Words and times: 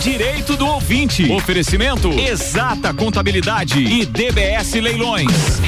Direito 0.00 0.56
do 0.56 0.66
Ouvinte. 0.66 1.30
Oferecimento 1.30 2.08
Exata 2.18 2.94
Contabilidade 2.94 3.78
e 3.84 4.06
DBS 4.06 4.72
Leilões. 4.80 5.60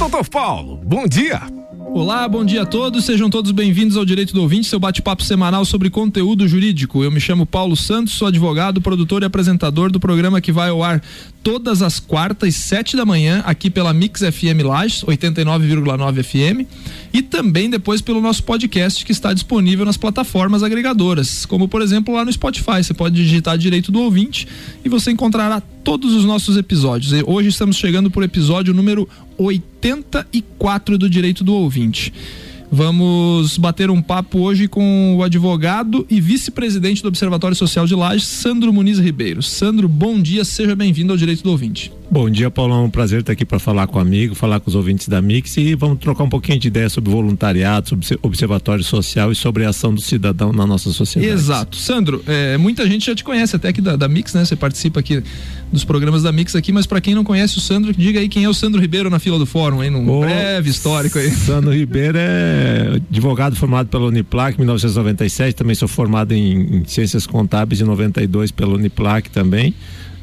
Doutor 0.00 0.28
Paulo, 0.28 0.80
bom 0.82 1.06
dia. 1.06 1.40
Olá, 1.94 2.26
bom 2.26 2.42
dia 2.42 2.62
a 2.62 2.66
todos. 2.66 3.04
Sejam 3.04 3.28
todos 3.28 3.50
bem-vindos 3.50 3.98
ao 3.98 4.04
Direito 4.06 4.32
do 4.32 4.40
Ouvinte, 4.40 4.66
seu 4.66 4.80
bate-papo 4.80 5.22
semanal 5.22 5.62
sobre 5.66 5.90
conteúdo 5.90 6.48
jurídico. 6.48 7.04
Eu 7.04 7.10
me 7.10 7.20
chamo 7.20 7.44
Paulo 7.44 7.76
Santos, 7.76 8.14
sou 8.14 8.28
advogado, 8.28 8.80
produtor 8.80 9.22
e 9.22 9.26
apresentador 9.26 9.92
do 9.92 10.00
programa 10.00 10.40
que 10.40 10.50
vai 10.50 10.70
ao 10.70 10.82
ar 10.82 11.02
todas 11.42 11.82
as 11.82 12.00
quartas, 12.00 12.56
sete 12.56 12.96
da 12.96 13.04
manhã, 13.04 13.42
aqui 13.44 13.68
pela 13.68 13.92
Mix 13.92 14.20
FM 14.20 14.64
Lages, 14.64 15.04
89,9 15.04 16.22
FM, 16.22 16.66
e 17.12 17.20
também 17.20 17.68
depois 17.68 18.00
pelo 18.00 18.22
nosso 18.22 18.42
podcast 18.42 19.04
que 19.04 19.12
está 19.12 19.34
disponível 19.34 19.84
nas 19.84 19.98
plataformas 19.98 20.62
agregadoras, 20.62 21.44
como 21.44 21.68
por 21.68 21.82
exemplo 21.82 22.14
lá 22.14 22.24
no 22.24 22.32
Spotify. 22.32 22.82
Você 22.82 22.94
pode 22.94 23.14
digitar 23.16 23.58
Direito 23.58 23.92
do 23.92 24.00
Ouvinte 24.00 24.48
e 24.82 24.88
você 24.88 25.10
encontrará 25.10 25.62
todos 25.84 26.14
os 26.14 26.24
nossos 26.24 26.56
episódios. 26.56 27.12
Hoje 27.26 27.48
estamos 27.48 27.76
chegando 27.76 28.10
por 28.10 28.22
episódio 28.22 28.72
número 28.72 29.08
84 29.36 30.96
do 30.96 31.10
Direito 31.10 31.42
do 31.42 31.54
Ouvinte. 31.54 32.12
Vamos 32.70 33.58
bater 33.58 33.90
um 33.90 34.00
papo 34.00 34.38
hoje 34.38 34.66
com 34.66 35.16
o 35.16 35.22
advogado 35.22 36.06
e 36.08 36.20
vice-presidente 36.20 37.02
do 37.02 37.08
Observatório 37.08 37.56
Social 37.56 37.86
de 37.86 37.94
Lages, 37.94 38.26
Sandro 38.26 38.72
Muniz 38.72 38.98
Ribeiro. 38.98 39.42
Sandro, 39.42 39.88
bom 39.88 40.20
dia, 40.20 40.44
seja 40.44 40.74
bem-vindo 40.74 41.12
ao 41.12 41.18
Direito 41.18 41.42
do 41.42 41.50
Ouvinte. 41.50 41.92
Bom 42.12 42.28
dia, 42.28 42.50
Paulo. 42.50 42.74
É 42.74 42.76
um 42.76 42.90
prazer 42.90 43.20
estar 43.20 43.32
aqui 43.32 43.42
para 43.42 43.58
falar 43.58 43.86
com 43.86 43.96
o 43.96 43.98
amigo, 43.98 44.34
falar 44.34 44.60
com 44.60 44.68
os 44.68 44.76
ouvintes 44.76 45.08
da 45.08 45.22
Mix 45.22 45.56
e 45.56 45.74
vamos 45.74 45.98
trocar 45.98 46.24
um 46.24 46.28
pouquinho 46.28 46.58
de 46.58 46.68
ideia 46.68 46.86
sobre 46.90 47.10
voluntariado, 47.10 47.88
sobre 47.88 48.18
observatório 48.20 48.84
social 48.84 49.32
e 49.32 49.34
sobre 49.34 49.64
a 49.64 49.70
ação 49.70 49.94
do 49.94 50.00
cidadão 50.02 50.52
na 50.52 50.66
nossa 50.66 50.92
sociedade. 50.92 51.32
Exato. 51.32 51.74
Sandro, 51.74 52.22
é, 52.26 52.58
muita 52.58 52.86
gente 52.86 53.06
já 53.06 53.14
te 53.14 53.24
conhece 53.24 53.56
até 53.56 53.68
aqui 53.68 53.80
da, 53.80 53.96
da 53.96 54.08
Mix, 54.08 54.34
né? 54.34 54.44
Você 54.44 54.54
participa 54.54 55.00
aqui 55.00 55.22
dos 55.72 55.84
programas 55.84 56.22
da 56.22 56.30
Mix 56.30 56.54
aqui, 56.54 56.70
mas 56.70 56.84
para 56.84 57.00
quem 57.00 57.14
não 57.14 57.24
conhece 57.24 57.56
o 57.56 57.62
Sandro, 57.62 57.94
diga 57.96 58.20
aí 58.20 58.28
quem 58.28 58.44
é 58.44 58.48
o 58.48 58.52
Sandro 58.52 58.78
Ribeiro 58.78 59.08
na 59.08 59.18
fila 59.18 59.38
do 59.38 59.46
fórum, 59.46 59.80
aí, 59.80 59.88
num 59.88 60.20
breve 60.20 60.68
histórico 60.68 61.18
aí. 61.18 61.30
Sandro 61.32 61.72
Ribeiro 61.72 62.18
é 62.20 63.00
advogado 63.10 63.56
formado 63.56 63.88
pela 63.88 64.04
Uniplac 64.04 64.56
em 64.56 64.58
1997, 64.58 65.54
também 65.54 65.74
sou 65.74 65.88
formado 65.88 66.32
em, 66.32 66.76
em 66.76 66.84
Ciências 66.84 67.26
Contábeis 67.26 67.80
em 67.80 67.84
92 67.84 68.50
pela 68.50 68.74
Uniplac 68.74 69.30
também. 69.30 69.74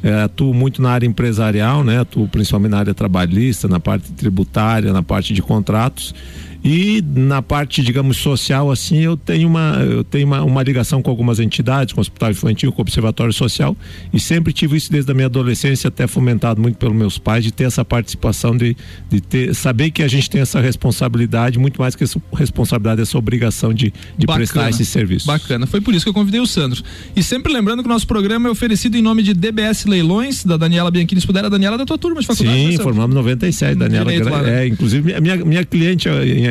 É, 0.02 0.22
atuo 0.22 0.54
muito 0.54 0.80
na 0.80 0.90
área 0.90 1.06
empresarial, 1.06 1.84
né? 1.84 2.00
Atuo 2.00 2.26
principalmente 2.26 2.70
na 2.70 2.78
área 2.78 2.94
trabalhista, 2.94 3.68
na 3.68 3.78
parte 3.78 4.10
tributária, 4.12 4.92
na 4.92 5.02
parte 5.02 5.34
de 5.34 5.42
contratos 5.42 6.14
e 6.62 7.02
na 7.02 7.40
parte, 7.40 7.82
digamos, 7.82 8.18
social, 8.18 8.70
assim, 8.70 8.98
eu 8.98 9.16
tenho 9.16 9.48
uma, 9.48 9.78
eu 9.80 10.04
tenho 10.04 10.26
uma, 10.26 10.42
uma 10.42 10.62
ligação 10.62 11.00
com 11.00 11.10
algumas 11.10 11.40
entidades, 11.40 11.94
com 11.94 12.00
o 12.00 12.02
Hospital 12.02 12.30
Infantil, 12.30 12.70
com 12.70 12.80
o 12.80 12.82
Observatório 12.82 13.32
Social, 13.32 13.76
e 14.12 14.20
sempre 14.20 14.52
tive 14.52 14.76
isso 14.76 14.92
desde 14.92 15.10
a 15.10 15.14
minha 15.14 15.26
adolescência, 15.26 15.88
até 15.88 16.06
fomentado 16.06 16.60
muito 16.60 16.76
pelos 16.76 16.94
meus 16.94 17.18
pais, 17.18 17.44
de 17.44 17.52
ter 17.52 17.64
essa 17.64 17.84
participação, 17.84 18.56
de, 18.56 18.76
de 19.08 19.20
ter, 19.20 19.54
saber 19.54 19.90
que 19.90 20.02
a 20.02 20.08
gente 20.08 20.28
tem 20.28 20.40
essa 20.40 20.60
responsabilidade, 20.60 21.58
muito 21.58 21.80
mais 21.80 21.94
que 21.94 22.04
essa 22.04 22.20
responsabilidade, 22.34 23.00
essa 23.00 23.16
obrigação 23.16 23.72
de, 23.72 23.92
de 24.18 24.26
prestar 24.26 24.68
esse 24.68 24.84
serviço. 24.84 25.26
Bacana, 25.26 25.66
foi 25.66 25.80
por 25.80 25.94
isso 25.94 26.04
que 26.04 26.10
eu 26.10 26.14
convidei 26.14 26.40
o 26.40 26.46
Sandro. 26.46 26.82
E 27.16 27.22
sempre 27.22 27.52
lembrando 27.52 27.82
que 27.82 27.88
o 27.88 27.92
nosso 27.92 28.06
programa 28.06 28.48
é 28.48 28.52
oferecido 28.52 28.96
em 28.96 29.02
nome 29.02 29.22
de 29.22 29.32
DBS 29.32 29.86
Leilões, 29.86 30.44
da 30.44 30.56
Daniela 30.58 30.90
Bianchini, 30.90 31.20
se 31.20 31.26
puder, 31.26 31.44
a 31.44 31.48
Daniela 31.48 31.76
é 31.76 31.78
da 31.78 31.86
tua 31.86 31.96
turma 31.96 32.20
de 32.20 32.26
faculdade. 32.26 32.58
Sim, 32.58 32.76
né, 32.76 32.82
formamos 32.82 33.14
97, 33.14 33.76
Daniela. 33.76 34.10
Lá, 34.30 34.42
né? 34.42 34.64
É, 34.64 34.66
inclusive, 34.66 35.20
minha, 35.20 35.36
minha 35.36 35.64
cliente 35.64 36.08
em 36.08 36.49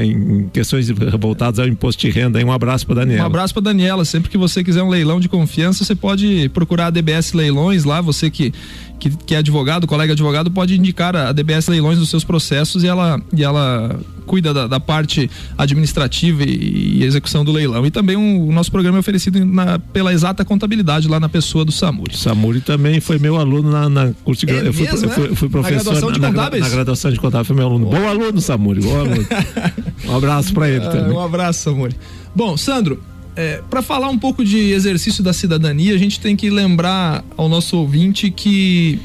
questões 0.51 0.89
voltadas 1.19 1.59
ao 1.59 1.67
imposto 1.67 2.01
de 2.01 2.09
renda. 2.09 2.43
Um 2.45 2.51
abraço 2.51 2.85
para 2.85 2.95
Daniela. 2.95 3.23
Um 3.23 3.25
abraço 3.25 3.53
para 3.53 3.63
Daniela. 3.63 4.05
Sempre 4.05 4.29
que 4.29 4.37
você 4.37 4.63
quiser 4.63 4.83
um 4.83 4.89
leilão 4.89 5.19
de 5.19 5.29
confiança, 5.29 5.83
você 5.83 5.95
pode 5.95 6.49
procurar 6.49 6.87
a 6.87 6.89
DBS 6.89 7.33
Leilões 7.33 7.83
lá. 7.83 8.01
Você 8.01 8.29
que, 8.29 8.53
que, 8.99 9.09
que 9.09 9.35
é 9.35 9.37
advogado, 9.39 9.87
colega 9.87 10.13
advogado, 10.13 10.51
pode 10.51 10.75
indicar 10.75 11.15
a 11.15 11.31
DBS 11.31 11.67
Leilões 11.67 11.97
dos 11.97 12.09
seus 12.09 12.23
processos 12.23 12.83
e 12.83 12.87
ela, 12.87 13.21
e 13.33 13.43
ela 13.43 13.99
cuida 14.29 14.53
da, 14.53 14.67
da 14.67 14.79
parte 14.79 15.27
administrativa 15.57 16.43
e, 16.43 16.99
e, 16.99 17.03
execução 17.03 17.43
do 17.43 17.51
leilão. 17.51 17.83
E 17.83 17.89
também 17.89 18.15
um, 18.15 18.47
o 18.47 18.51
nosso 18.51 18.71
programa 18.71 18.99
é 18.99 18.99
oferecido 18.99 19.43
na, 19.43 19.79
pela 19.79 20.13
exata 20.13 20.45
contabilidade 20.45 21.07
lá 21.07 21.19
na 21.19 21.27
pessoa 21.27 21.65
do 21.65 21.71
Samuri. 21.71 22.15
Samuri 22.15 22.61
também 22.61 22.99
foi 22.99 23.17
meu 23.17 23.37
aluno 23.37 23.71
na, 23.71 23.89
na 23.89 24.13
curso 24.23 24.45
de, 24.45 24.53
é 24.53 24.67
eu, 24.67 24.73
fui, 24.73 24.83
mesmo, 24.83 25.07
eu, 25.07 25.09
fui, 25.09 25.29
eu 25.29 25.35
fui 25.35 25.49
professor 25.49 25.77
na 25.77 25.99
graduação, 25.99 26.11
de 26.11 26.19
na, 26.19 26.31
na, 26.31 26.49
na 26.51 26.69
graduação 26.69 27.11
de 27.11 27.19
contábeis, 27.19 27.47
foi 27.47 27.55
meu 27.55 27.65
aluno. 27.65 27.87
Bom 27.87 28.07
aluno, 28.07 28.39
Samuri, 28.39 28.81
bom 28.81 28.99
aluno. 28.99 29.25
um 30.05 30.15
abraço 30.15 30.53
para 30.53 30.69
ele 30.69 30.81
também. 30.81 31.11
Um 31.11 31.19
abraço, 31.19 31.63
Samuri. 31.63 31.95
Bom, 32.35 32.55
Sandro, 32.57 33.01
é, 33.35 33.61
para 33.69 33.81
falar 33.81 34.09
um 34.09 34.17
pouco 34.17 34.43
de 34.43 34.71
exercício 34.71 35.23
da 35.23 35.33
cidadania, 35.33 35.93
a 35.93 35.97
gente 35.97 36.19
tem 36.19 36.35
que 36.35 36.49
lembrar 36.49 37.23
ao 37.37 37.47
nosso 37.47 37.77
ouvinte 37.77 38.29
que, 38.29 38.99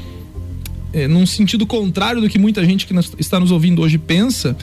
é, 0.93 1.07
num 1.07 1.25
sentido 1.25 1.65
contrário 1.65 2.21
do 2.21 2.29
que 2.29 2.37
muita 2.37 2.63
gente 2.65 2.85
que 2.85 2.93
está 3.17 3.39
nos 3.39 3.51
ouvindo 3.51 3.81
hoje 3.81 3.97
pensa, 3.97 4.55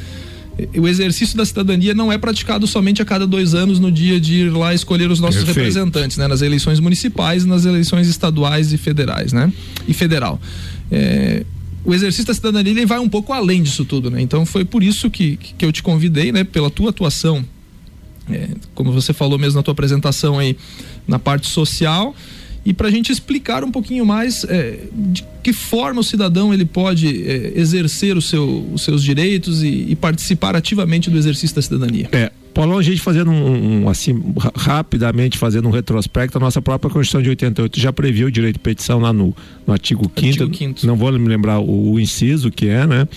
o 0.76 0.86
exercício 0.86 1.36
da 1.36 1.44
cidadania 1.44 1.94
não 1.94 2.12
é 2.12 2.18
praticado 2.18 2.66
somente 2.66 3.00
a 3.00 3.04
cada 3.04 3.26
dois 3.26 3.54
anos 3.54 3.80
no 3.80 3.90
dia 3.90 4.20
de 4.20 4.42
ir 4.42 4.50
lá 4.50 4.74
escolher 4.74 5.10
os 5.10 5.18
nossos 5.18 5.44
Perfeito. 5.44 5.56
representantes, 5.56 6.16
né? 6.18 6.28
Nas 6.28 6.42
eleições 6.42 6.78
municipais, 6.78 7.44
nas 7.46 7.64
eleições 7.64 8.06
estaduais 8.08 8.72
e 8.72 8.76
federais, 8.76 9.32
né? 9.32 9.50
E 9.88 9.94
federal. 9.94 10.40
É, 10.90 11.44
o 11.84 11.94
exercício 11.94 12.26
da 12.26 12.34
cidadania 12.34 12.72
ele 12.72 12.86
vai 12.86 12.98
um 12.98 13.08
pouco 13.08 13.32
além 13.32 13.62
disso 13.62 13.84
tudo, 13.84 14.10
né? 14.10 14.20
Então 14.20 14.46
foi 14.46 14.64
por 14.64 14.82
isso 14.82 15.10
que, 15.10 15.36
que 15.36 15.64
eu 15.64 15.72
te 15.72 15.82
convidei, 15.82 16.30
né? 16.30 16.44
Pela 16.44 16.70
tua 16.70 16.90
atuação, 16.90 17.44
é, 18.30 18.50
como 18.74 18.92
você 18.92 19.12
falou 19.12 19.38
mesmo 19.38 19.58
na 19.58 19.62
tua 19.62 19.72
apresentação 19.72 20.38
aí, 20.38 20.56
na 21.06 21.18
parte 21.18 21.48
social 21.48 22.14
e 22.64 22.72
para 22.72 22.88
a 22.88 22.90
gente 22.90 23.10
explicar 23.10 23.64
um 23.64 23.70
pouquinho 23.70 24.06
mais 24.06 24.44
é, 24.44 24.78
de 24.92 25.24
que 25.42 25.52
forma 25.52 26.00
o 26.00 26.04
cidadão 26.04 26.54
ele 26.54 26.64
pode 26.64 27.28
é, 27.28 27.52
exercer 27.56 28.20
seu, 28.22 28.64
os 28.72 28.82
seus 28.82 29.02
direitos 29.02 29.62
e, 29.62 29.86
e, 29.88 29.96
participar 29.96 30.54
ativamente 30.54 31.10
do 31.10 31.18
exercício 31.18 31.56
da 31.56 31.62
cidadania. 31.62 32.08
É, 32.12 32.30
Paulo, 32.54 32.78
a 32.78 32.82
gente 32.82 33.00
fazendo 33.00 33.32
um, 33.32 33.82
um, 33.82 33.88
assim, 33.88 34.22
rapidamente 34.54 35.36
fazendo 35.36 35.66
um 35.66 35.72
retrospecto, 35.72 36.38
a 36.38 36.40
nossa 36.40 36.62
própria 36.62 36.88
Constituição 36.90 37.22
de 37.22 37.30
88 37.30 37.80
já 37.80 37.92
previu 37.92 38.28
o 38.28 38.30
direito 38.30 38.54
de 38.54 38.60
petição 38.60 39.00
lá 39.00 39.12
no, 39.12 39.34
no 39.66 39.72
artigo 39.72 40.04
5 40.04 40.86
não 40.86 40.94
vou 40.94 41.10
me 41.12 41.28
lembrar 41.28 41.58
o, 41.58 41.92
o, 41.92 41.98
inciso 41.98 42.50
que 42.50 42.68
é, 42.68 42.86
né? 42.86 43.08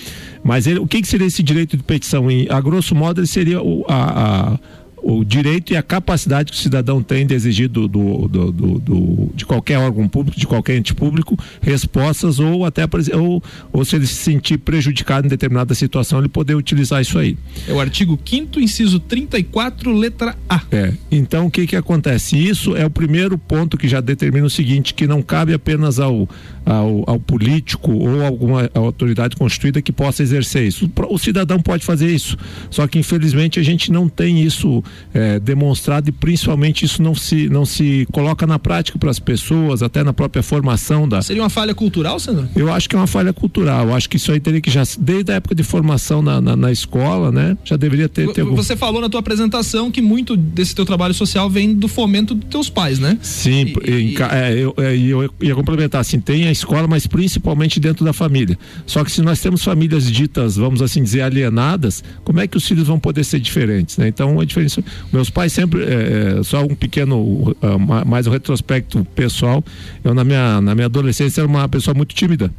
Mas 0.42 0.66
ele, 0.66 0.80
o 0.80 0.86
que, 0.86 1.00
que 1.00 1.06
seria 1.06 1.26
esse 1.26 1.42
direito 1.42 1.76
de 1.76 1.82
petição? 1.84 2.28
Em, 2.28 2.48
a 2.50 2.60
grosso 2.60 2.94
modo, 2.94 3.20
ele 3.20 3.28
seria 3.28 3.62
o, 3.62 3.84
a, 3.88 4.54
a 4.54 4.58
o 5.02 5.24
direito 5.24 5.72
e 5.72 5.76
a 5.76 5.82
capacidade 5.82 6.50
que 6.50 6.58
o 6.58 6.60
cidadão 6.60 7.02
tem 7.02 7.26
de 7.26 7.34
exigir 7.34 7.68
do, 7.68 7.86
do, 7.86 8.28
do, 8.28 8.52
do, 8.52 9.30
de 9.34 9.44
qualquer 9.44 9.78
órgão 9.78 10.08
público, 10.08 10.38
de 10.38 10.46
qualquer 10.46 10.76
ente 10.76 10.94
público, 10.94 11.38
respostas 11.60 12.40
ou 12.40 12.64
até 12.64 12.82
ou, 13.14 13.42
ou 13.72 13.84
se 13.84 13.96
ele 13.96 14.06
se 14.06 14.14
sentir 14.14 14.58
prejudicado 14.58 15.26
em 15.26 15.30
determinada 15.30 15.74
situação, 15.74 16.18
ele 16.18 16.28
poder 16.28 16.54
utilizar 16.54 17.00
isso 17.00 17.18
aí. 17.18 17.36
É 17.68 17.72
o 17.72 17.80
artigo 17.80 18.18
5 18.24 18.58
inciso 18.58 18.98
34, 18.98 19.92
letra 19.92 20.34
A. 20.48 20.62
É. 20.72 20.92
Então 21.10 21.46
o 21.46 21.50
que 21.50 21.66
que 21.66 21.76
acontece? 21.76 22.36
Isso 22.36 22.74
é 22.74 22.84
o 22.84 22.90
primeiro 22.90 23.38
ponto 23.38 23.76
que 23.76 23.88
já 23.88 24.00
determina 24.00 24.46
o 24.46 24.50
seguinte, 24.50 24.94
que 24.94 25.06
não 25.06 25.22
cabe 25.22 25.52
apenas 25.52 26.00
ao, 26.00 26.28
ao, 26.64 27.04
ao 27.08 27.20
político 27.20 27.92
ou 27.92 28.24
alguma 28.24 28.68
autoridade 28.74 29.36
constituída 29.36 29.80
que 29.80 29.92
possa 29.92 30.22
exercer 30.22 30.66
isso. 30.66 30.90
O 31.08 31.18
cidadão 31.18 31.60
pode 31.60 31.84
fazer 31.84 32.08
isso. 32.08 32.36
Só 32.70 32.86
que 32.86 32.98
infelizmente 32.98 33.60
a 33.60 33.62
gente 33.62 33.92
não 33.92 34.08
tem 34.08 34.42
isso 34.42 34.82
é, 35.12 35.38
demonstrado 35.38 36.08
e 36.08 36.12
principalmente 36.12 36.84
isso 36.84 37.02
não 37.02 37.14
se, 37.14 37.48
não 37.48 37.64
se 37.64 38.06
coloca 38.12 38.46
na 38.46 38.58
prática 38.58 38.98
para 38.98 39.10
as 39.10 39.18
pessoas, 39.18 39.82
até 39.82 40.02
na 40.02 40.12
própria 40.12 40.42
formação 40.42 41.08
da. 41.08 41.22
Seria 41.22 41.42
uma 41.42 41.50
falha 41.50 41.74
cultural, 41.74 42.18
Sandro? 42.18 42.48
Eu 42.54 42.72
acho 42.72 42.88
que 42.88 42.96
é 42.96 42.98
uma 42.98 43.06
falha 43.06 43.32
cultural. 43.32 43.88
Eu 43.88 43.94
acho 43.94 44.08
que 44.08 44.16
isso 44.16 44.32
aí 44.32 44.40
teria 44.40 44.60
que 44.60 44.70
já, 44.70 44.82
desde 44.98 45.32
a 45.32 45.36
época 45.36 45.54
de 45.54 45.62
formação 45.62 46.22
na, 46.22 46.40
na, 46.40 46.56
na 46.56 46.72
escoa, 46.72 47.30
né? 47.30 47.56
Já 47.64 47.76
deveria 47.76 48.08
ter. 48.08 48.32
ter 48.32 48.44
Você 48.44 48.72
algum... 48.72 48.80
falou 48.80 49.00
na 49.00 49.08
tua 49.08 49.20
apresentação 49.20 49.90
que 49.90 50.02
muito 50.02 50.36
desse 50.36 50.74
teu 50.74 50.84
trabalho 50.84 51.14
social 51.14 51.48
vem 51.48 51.74
do 51.74 51.88
fomento 51.88 52.34
dos 52.34 52.48
teus 52.48 52.68
pais, 52.68 52.98
né? 52.98 53.18
Sim, 53.22 53.74
e, 53.84 53.90
e... 53.90 54.16
É, 54.30 54.52
eu, 54.58 54.74
é, 54.78 54.96
eu 54.96 55.30
ia 55.40 55.54
complementar 55.54 56.00
assim, 56.00 56.20
tem 56.20 56.46
a 56.46 56.52
escola, 56.52 56.86
mas 56.86 57.06
principalmente 57.06 57.78
dentro 57.80 58.04
da 58.04 58.12
família. 58.12 58.58
Só 58.86 59.04
que 59.04 59.10
se 59.10 59.22
nós 59.22 59.40
temos 59.40 59.62
famílias 59.62 60.10
ditas, 60.10 60.56
vamos 60.56 60.82
assim 60.82 61.02
dizer, 61.02 61.22
alienadas, 61.22 62.02
como 62.24 62.40
é 62.40 62.46
que 62.46 62.56
os 62.56 62.66
filhos 62.66 62.86
vão 62.86 62.98
poder 62.98 63.24
ser 63.24 63.40
diferentes, 63.40 63.96
né? 63.96 64.08
Então 64.08 64.40
a 64.40 64.44
diferença 64.44 64.75
meus 65.12 65.30
pais 65.30 65.52
sempre, 65.52 65.82
é, 65.84 66.38
é, 66.38 66.42
só 66.42 66.62
um 66.62 66.74
pequeno, 66.74 67.18
uh, 67.18 68.06
mais 68.06 68.26
um 68.26 68.30
retrospecto 68.30 69.04
pessoal, 69.14 69.64
eu 70.04 70.14
na 70.14 70.24
minha, 70.24 70.60
na 70.60 70.74
minha 70.74 70.86
adolescência 70.86 71.40
era 71.40 71.48
uma 71.48 71.68
pessoa 71.68 71.94
muito 71.94 72.14
tímida. 72.14 72.50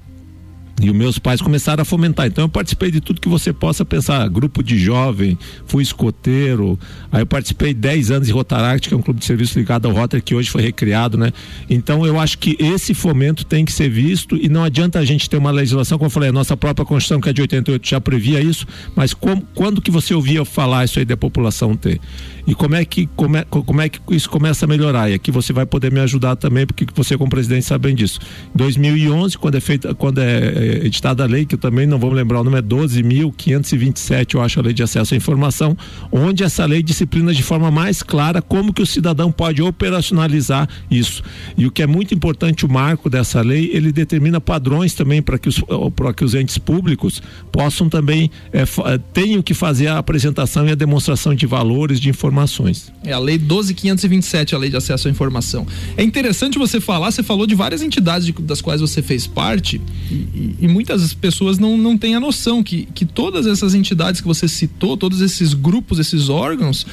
E 0.79 0.89
os 0.91 0.95
meus 0.95 1.17
pais 1.17 1.41
começaram 1.41 1.81
a 1.81 1.85
fomentar. 1.85 2.27
Então 2.27 2.43
eu 2.43 2.49
participei 2.49 2.91
de 2.91 3.01
tudo 3.01 3.19
que 3.19 3.27
você 3.27 3.51
possa 3.51 3.83
pensar. 3.83 4.27
Grupo 4.29 4.61
de 4.61 4.77
jovem, 4.77 5.37
fui 5.65 5.81
escoteiro. 5.81 6.77
Aí 7.11 7.21
eu 7.21 7.25
participei 7.25 7.73
10 7.73 8.11
anos 8.11 8.27
de 8.27 8.33
Rotaract, 8.33 8.87
que 8.87 8.93
é 8.93 8.97
um 8.97 9.01
clube 9.01 9.19
de 9.19 9.25
serviço 9.25 9.57
ligado 9.57 9.87
ao 9.87 9.93
Rotary, 9.93 10.21
que 10.21 10.35
hoje 10.35 10.51
foi 10.51 10.61
recriado, 10.61 11.17
né? 11.17 11.33
Então 11.67 12.05
eu 12.05 12.19
acho 12.19 12.37
que 12.37 12.55
esse 12.59 12.93
fomento 12.93 13.43
tem 13.43 13.65
que 13.65 13.71
ser 13.71 13.89
visto 13.89 14.37
e 14.37 14.47
não 14.49 14.63
adianta 14.63 14.99
a 14.99 15.05
gente 15.05 15.27
ter 15.27 15.37
uma 15.37 15.49
legislação, 15.49 15.97
como 15.97 16.07
eu 16.07 16.11
falei, 16.11 16.29
a 16.29 16.33
nossa 16.33 16.55
própria 16.55 16.85
Constituição, 16.85 17.19
que 17.19 17.29
é 17.29 17.33
de 17.33 17.41
88, 17.41 17.89
já 17.89 17.99
previa 17.99 18.39
isso, 18.39 18.67
mas 18.95 19.15
como, 19.15 19.41
quando 19.55 19.81
que 19.81 19.89
você 19.89 20.13
ouvia 20.13 20.45
falar 20.45 20.85
isso 20.85 20.99
aí 20.99 21.05
da 21.05 21.17
população 21.17 21.75
ter? 21.75 21.99
E 22.47 22.55
como 22.55 22.75
é 22.75 22.85
que 22.85 23.09
como 23.15 23.35
é, 23.35 23.43
como 23.43 23.81
é 23.81 23.89
que 23.89 23.99
isso 24.15 24.29
começa 24.29 24.63
a 24.63 24.67
melhorar? 24.67 25.09
E 25.09 25.13
aqui 25.13 25.31
você 25.31 25.51
vai 25.51 25.65
poder 25.65 25.91
me 25.91 25.99
ajudar 25.99 26.37
também, 26.37 26.65
porque 26.65 26.85
você 26.95 27.17
como 27.17 27.29
presidente 27.29 27.65
sabe 27.65 27.87
bem 27.89 27.95
disso. 27.95 28.21
Em 28.55 28.57
2011, 28.57 29.37
quando 29.37 29.55
é 29.55 29.59
feita, 29.59 29.93
quando 29.93 30.19
é, 30.19 30.27
é 30.67 30.85
editada 30.85 31.23
a 31.23 31.27
lei, 31.27 31.45
que 31.45 31.55
eu 31.55 31.59
também 31.59 31.85
não 31.85 31.97
vou 31.97 32.11
lembrar 32.11 32.41
o 32.41 32.43
nome, 32.43 32.57
é 32.57 32.61
12.527, 32.61 34.35
eu 34.35 34.41
acho 34.41 34.59
a 34.59 34.63
lei 34.63 34.73
de 34.73 34.83
acesso 34.83 35.13
à 35.13 35.17
informação, 35.17 35.77
onde 36.11 36.43
essa 36.43 36.65
lei 36.65 36.81
disciplina 36.81 37.33
de 37.33 37.43
forma 37.43 37.69
mais 37.69 38.01
clara 38.01 38.41
como 38.41 38.73
que 38.73 38.81
o 38.81 38.85
cidadão 38.85 39.31
pode 39.31 39.61
operacionalizar 39.61 40.67
isso. 40.89 41.23
E 41.57 41.65
o 41.65 41.71
que 41.71 41.81
é 41.81 41.87
muito 41.87 42.13
importante, 42.13 42.65
o 42.65 42.71
marco 42.71 43.09
dessa 43.09 43.41
lei, 43.41 43.69
ele 43.73 43.91
determina 43.91 44.39
padrões 44.39 44.93
também 44.93 45.21
para 45.21 45.37
que 45.37 45.49
os 45.49 45.63
que 46.15 46.23
os 46.23 46.33
entes 46.33 46.57
públicos 46.57 47.21
possam 47.51 47.89
também 47.89 48.31
é, 48.53 48.63
tenham 49.13 49.41
que 49.41 49.53
fazer 49.53 49.87
a 49.87 49.97
apresentação 49.97 50.67
e 50.67 50.71
a 50.71 50.75
demonstração 50.75 51.35
de 51.35 51.45
valores, 51.45 51.99
de 51.99 52.09
informações 52.09 52.37
informações. 52.37 52.91
É 53.03 53.13
a 53.13 53.19
lei 53.19 53.37
12527, 53.37 54.55
a 54.55 54.57
lei 54.57 54.69
de 54.69 54.77
acesso 54.77 55.07
à 55.07 55.11
informação. 55.11 55.65
É 55.95 56.03
interessante 56.03 56.57
você 56.57 56.79
falar, 56.79 57.11
você 57.11 57.23
falou 57.23 57.47
de 57.47 57.55
várias 57.55 57.81
entidades 57.81 58.25
de, 58.25 58.33
das 58.33 58.61
quais 58.61 58.81
você 58.81 59.01
fez 59.01 59.25
parte 59.25 59.81
e, 60.09 60.55
e, 60.59 60.67
muitas 60.67 61.13
pessoas 61.13 61.57
não, 61.57 61.77
não 61.77 61.97
têm 61.97 62.15
a 62.15 62.19
noção 62.19 62.63
que, 62.63 62.87
que 62.93 63.05
todas 63.05 63.45
essas 63.47 63.73
entidades 63.73 64.21
que 64.21 64.27
você 64.27 64.47
citou, 64.47 64.97
todos 64.97 65.21
esses 65.21 65.53
grupos, 65.53 65.99
esses 65.99 66.29
órgãos, 66.29 66.85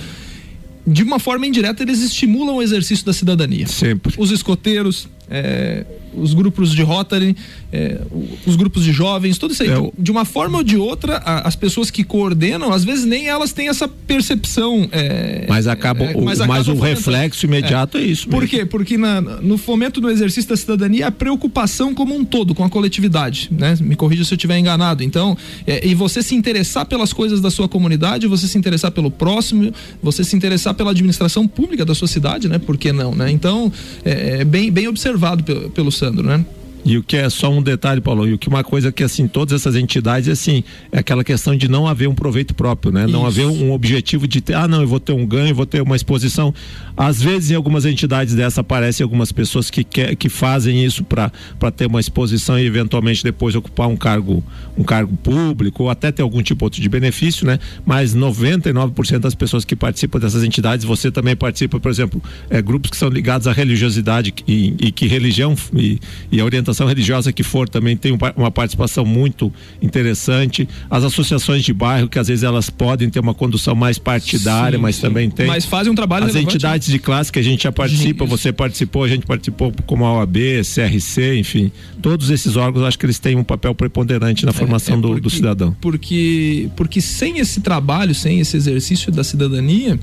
de 0.86 1.02
uma 1.02 1.18
forma 1.18 1.46
indireta, 1.46 1.82
eles 1.82 2.02
estimulam 2.02 2.56
o 2.56 2.62
exercício 2.62 3.04
da 3.06 3.12
cidadania. 3.12 3.66
Sempre. 3.66 4.14
Os 4.18 4.30
escoteiros, 4.30 5.08
é, 5.30 5.84
os 6.16 6.34
grupos 6.34 6.72
de 6.72 6.82
Rotary, 6.82 7.36
é, 7.72 8.00
os 8.46 8.56
grupos 8.56 8.84
de 8.84 8.92
jovens, 8.92 9.38
tudo 9.38 9.52
isso 9.52 9.62
aí. 9.62 9.70
É, 9.70 9.90
de 9.98 10.10
uma 10.10 10.24
forma 10.24 10.58
ou 10.58 10.64
de 10.64 10.76
outra, 10.76 11.16
a, 11.16 11.48
as 11.48 11.56
pessoas 11.56 11.90
que 11.90 12.04
coordenam, 12.04 12.72
às 12.72 12.84
vezes 12.84 13.04
nem 13.04 13.26
elas 13.26 13.52
têm 13.52 13.68
essa 13.68 13.88
percepção. 13.88 14.88
É, 14.92 15.46
mas 15.48 15.66
acaba, 15.66 16.04
é, 16.04 16.20
mas, 16.20 16.38
mas 16.40 16.68
o 16.68 16.74
reflexo 16.74 17.46
imediato 17.46 17.98
é, 17.98 18.02
isso. 18.02 18.28
Mesmo. 18.28 18.40
Por 18.40 18.48
quê? 18.48 18.64
Porque 18.64 18.96
na, 18.96 19.20
no 19.20 19.56
fomento 19.58 20.00
do 20.00 20.10
exercício 20.10 20.50
da 20.50 20.56
cidadania, 20.56 21.08
a 21.08 21.12
preocupação 21.12 21.94
como 21.94 22.14
um 22.14 22.24
todo, 22.24 22.54
com 22.54 22.64
a 22.64 22.70
coletividade, 22.70 23.48
né? 23.50 23.76
Me 23.80 23.96
corrija 23.96 24.24
se 24.24 24.32
eu 24.32 24.36
estiver 24.36 24.58
enganado. 24.58 25.02
Então, 25.02 25.36
é, 25.66 25.86
e 25.86 25.94
você 25.94 26.22
se 26.22 26.34
interessar 26.34 26.86
pelas 26.86 27.12
coisas 27.12 27.40
da 27.40 27.50
sua 27.50 27.68
comunidade, 27.68 28.26
você 28.26 28.46
se 28.46 28.58
interessar 28.58 28.90
pelo 28.90 29.10
próximo, 29.10 29.72
você 30.02 30.22
se 30.22 30.36
interessar 30.36 30.74
pela 30.74 30.90
administração 30.90 31.48
pública 31.48 31.84
da 31.84 31.94
sua 31.94 32.08
cidade, 32.08 32.48
né? 32.48 32.58
Por 32.58 32.76
que 32.76 32.92
não, 32.92 33.14
né? 33.14 33.30
Então, 33.30 33.72
é, 34.04 34.40
é 34.40 34.44
bem, 34.44 34.70
bem 34.70 34.86
observado 34.86 35.13
pelo, 35.42 35.70
pelo 35.70 35.92
Sandro, 35.92 36.26
né? 36.26 36.44
E 36.84 36.98
o 36.98 37.02
que 37.02 37.16
é 37.16 37.30
só 37.30 37.50
um 37.50 37.62
detalhe, 37.62 38.00
Paulo, 38.00 38.28
e 38.28 38.34
o 38.34 38.38
que 38.38 38.46
uma 38.46 38.62
coisa 38.62 38.92
que 38.92 39.02
assim, 39.02 39.26
todas 39.26 39.58
essas 39.58 39.74
entidades, 39.74 40.28
assim, 40.28 40.62
é 40.92 40.98
aquela 40.98 41.24
questão 41.24 41.56
de 41.56 41.66
não 41.66 41.86
haver 41.86 42.08
um 42.08 42.14
proveito 42.14 42.54
próprio, 42.54 42.92
né? 42.92 43.06
Não 43.06 43.24
haver 43.24 43.46
um 43.46 43.72
objetivo 43.72 44.28
de 44.28 44.42
ter, 44.42 44.54
ah, 44.54 44.68
não, 44.68 44.82
eu 44.82 44.86
vou 44.86 45.00
ter 45.00 45.12
um 45.12 45.26
ganho, 45.26 45.54
vou 45.54 45.64
ter 45.64 45.80
uma 45.80 45.96
exposição. 45.96 46.52
Às 46.94 47.22
vezes, 47.22 47.50
em 47.50 47.54
algumas 47.54 47.86
entidades 47.86 48.34
dessa 48.34 48.60
aparecem 48.60 49.02
algumas 49.02 49.32
pessoas 49.32 49.70
que 49.70 49.82
quer, 49.82 50.14
que 50.14 50.28
fazem 50.28 50.84
isso 50.84 51.04
para 51.04 51.30
ter 51.74 51.86
uma 51.86 52.00
exposição 52.00 52.58
e 52.58 52.66
eventualmente 52.66 53.24
depois 53.24 53.54
ocupar 53.54 53.88
um 53.88 53.96
cargo, 53.96 54.44
um 54.76 54.84
cargo 54.84 55.16
público 55.16 55.84
ou 55.84 55.90
até 55.90 56.12
ter 56.12 56.20
algum 56.20 56.42
tipo 56.42 56.66
outro 56.66 56.82
de 56.82 56.88
benefício, 56.88 57.46
né? 57.46 57.58
Mas 57.86 58.14
99% 58.14 59.20
das 59.20 59.34
pessoas 59.34 59.64
que 59.64 59.74
participam 59.74 60.18
dessas 60.18 60.44
entidades, 60.44 60.84
você 60.84 61.10
também 61.10 61.34
participa, 61.34 61.80
por 61.80 61.90
exemplo, 61.90 62.22
é, 62.50 62.60
grupos 62.60 62.90
que 62.90 62.96
são 62.96 63.08
ligados 63.08 63.46
à 63.46 63.52
religiosidade 63.52 64.34
e, 64.46 64.74
e 64.78 64.92
que 64.92 65.06
religião 65.06 65.54
e, 65.74 65.98
e 66.30 66.40
a 66.40 66.44
orientação 66.44 66.73
organização 66.74 66.86
religiosa 66.86 67.32
que 67.32 67.42
for 67.42 67.68
também 67.68 67.96
tem 67.96 68.16
uma 68.36 68.50
participação 68.50 69.04
muito 69.04 69.52
interessante. 69.80 70.68
As 70.90 71.04
associações 71.04 71.62
de 71.62 71.72
bairro, 71.72 72.08
que 72.08 72.18
às 72.18 72.28
vezes 72.28 72.42
elas 72.42 72.68
podem 72.68 73.08
ter 73.08 73.20
uma 73.20 73.32
condução 73.32 73.74
mais 73.74 73.98
partidária, 73.98 74.76
sim, 74.76 74.82
mas 74.82 74.96
sim. 74.96 75.02
também 75.02 75.30
tem. 75.30 75.46
Mas 75.46 75.64
fazem 75.64 75.92
um 75.92 75.94
trabalho 75.94 76.26
As 76.26 76.32
relevante. 76.32 76.56
entidades 76.56 76.88
de 76.88 76.98
classe 76.98 77.30
que 77.30 77.38
a 77.38 77.42
gente 77.42 77.62
já 77.62 77.72
participa, 77.72 78.24
você 78.24 78.52
participou, 78.52 79.04
a 79.04 79.08
gente 79.08 79.26
participou 79.26 79.72
como 79.86 80.04
a 80.04 80.18
OAB, 80.18 80.36
CRC, 80.62 81.38
enfim. 81.38 81.70
Todos 82.02 82.30
esses 82.30 82.56
órgãos, 82.56 82.84
acho 82.84 82.98
que 82.98 83.06
eles 83.06 83.18
têm 83.18 83.36
um 83.36 83.44
papel 83.44 83.74
preponderante 83.74 84.44
na 84.44 84.50
é, 84.50 84.54
formação 84.54 84.96
é, 84.96 84.98
é 84.98 85.00
porque, 85.00 85.14
do, 85.14 85.20
do 85.20 85.30
cidadão. 85.30 85.76
Porque, 85.80 86.68
porque 86.76 87.00
sem 87.00 87.38
esse 87.38 87.60
trabalho, 87.60 88.14
sem 88.14 88.40
esse 88.40 88.56
exercício 88.56 89.12
da 89.12 89.22
cidadania, 89.22 89.98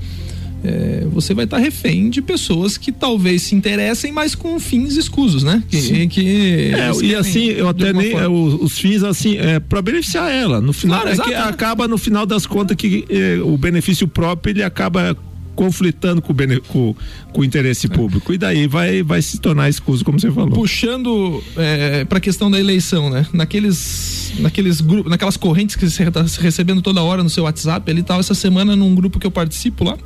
é, 0.64 1.06
você 1.10 1.34
vai 1.34 1.44
estar 1.44 1.56
tá 1.56 1.62
refém 1.62 2.08
de 2.08 2.22
pessoas 2.22 2.76
que 2.76 2.92
talvez 2.92 3.42
se 3.42 3.54
interessem, 3.54 4.12
mas 4.12 4.34
com 4.34 4.58
fins 4.60 4.96
escusos, 4.96 5.42
né? 5.42 5.62
Que, 5.68 6.06
que 6.06 6.72
é, 6.72 6.92
e 7.02 7.14
assim, 7.14 7.46
eu 7.46 7.68
até 7.68 7.92
nem 7.92 8.12
é, 8.12 8.28
os, 8.28 8.54
os, 8.60 8.78
fins 8.78 9.02
assim 9.02 9.36
é 9.36 9.58
para 9.58 9.82
beneficiar 9.82 10.30
ela. 10.30 10.60
No 10.60 10.72
final 10.72 11.02
claro, 11.02 11.20
é 11.20 11.24
que 11.24 11.34
acaba 11.34 11.88
no 11.88 11.98
final 11.98 12.24
das 12.24 12.46
contas 12.46 12.76
que 12.76 13.04
é, 13.10 13.40
o 13.42 13.56
benefício 13.56 14.06
próprio 14.06 14.52
ele 14.52 14.62
acaba 14.62 15.16
conflitando 15.54 16.22
com 16.22 16.32
o, 16.32 16.34
bene, 16.34 16.60
com, 16.60 16.94
com 17.32 17.40
o 17.40 17.44
interesse 17.44 17.88
público. 17.88 18.32
E 18.32 18.38
daí 18.38 18.66
vai, 18.66 19.02
vai 19.02 19.20
se 19.20 19.38
tornar 19.38 19.68
escuso, 19.68 20.04
como 20.04 20.18
você 20.18 20.30
falou. 20.30 20.52
Puxando 20.52 21.42
é, 21.56 22.04
para 22.04 22.18
a 22.18 22.20
questão 22.20 22.50
da 22.50 22.58
eleição, 22.58 23.10
né? 23.10 23.26
Naqueles, 23.32 24.32
naqueles 24.38 24.80
grupos, 24.80 25.10
naquelas 25.10 25.36
correntes 25.36 25.76
que 25.76 25.90
você 25.90 26.04
está 26.04 26.24
recebendo 26.40 26.80
toda 26.80 27.02
hora 27.02 27.22
no 27.22 27.28
seu 27.28 27.44
WhatsApp, 27.44 27.90
ele 27.90 28.00
estava 28.00 28.20
essa 28.20 28.34
semana 28.34 28.74
num 28.76 28.94
grupo 28.94 29.18
que 29.18 29.26
eu 29.26 29.30
participo 29.30 29.84
lá 29.84 29.98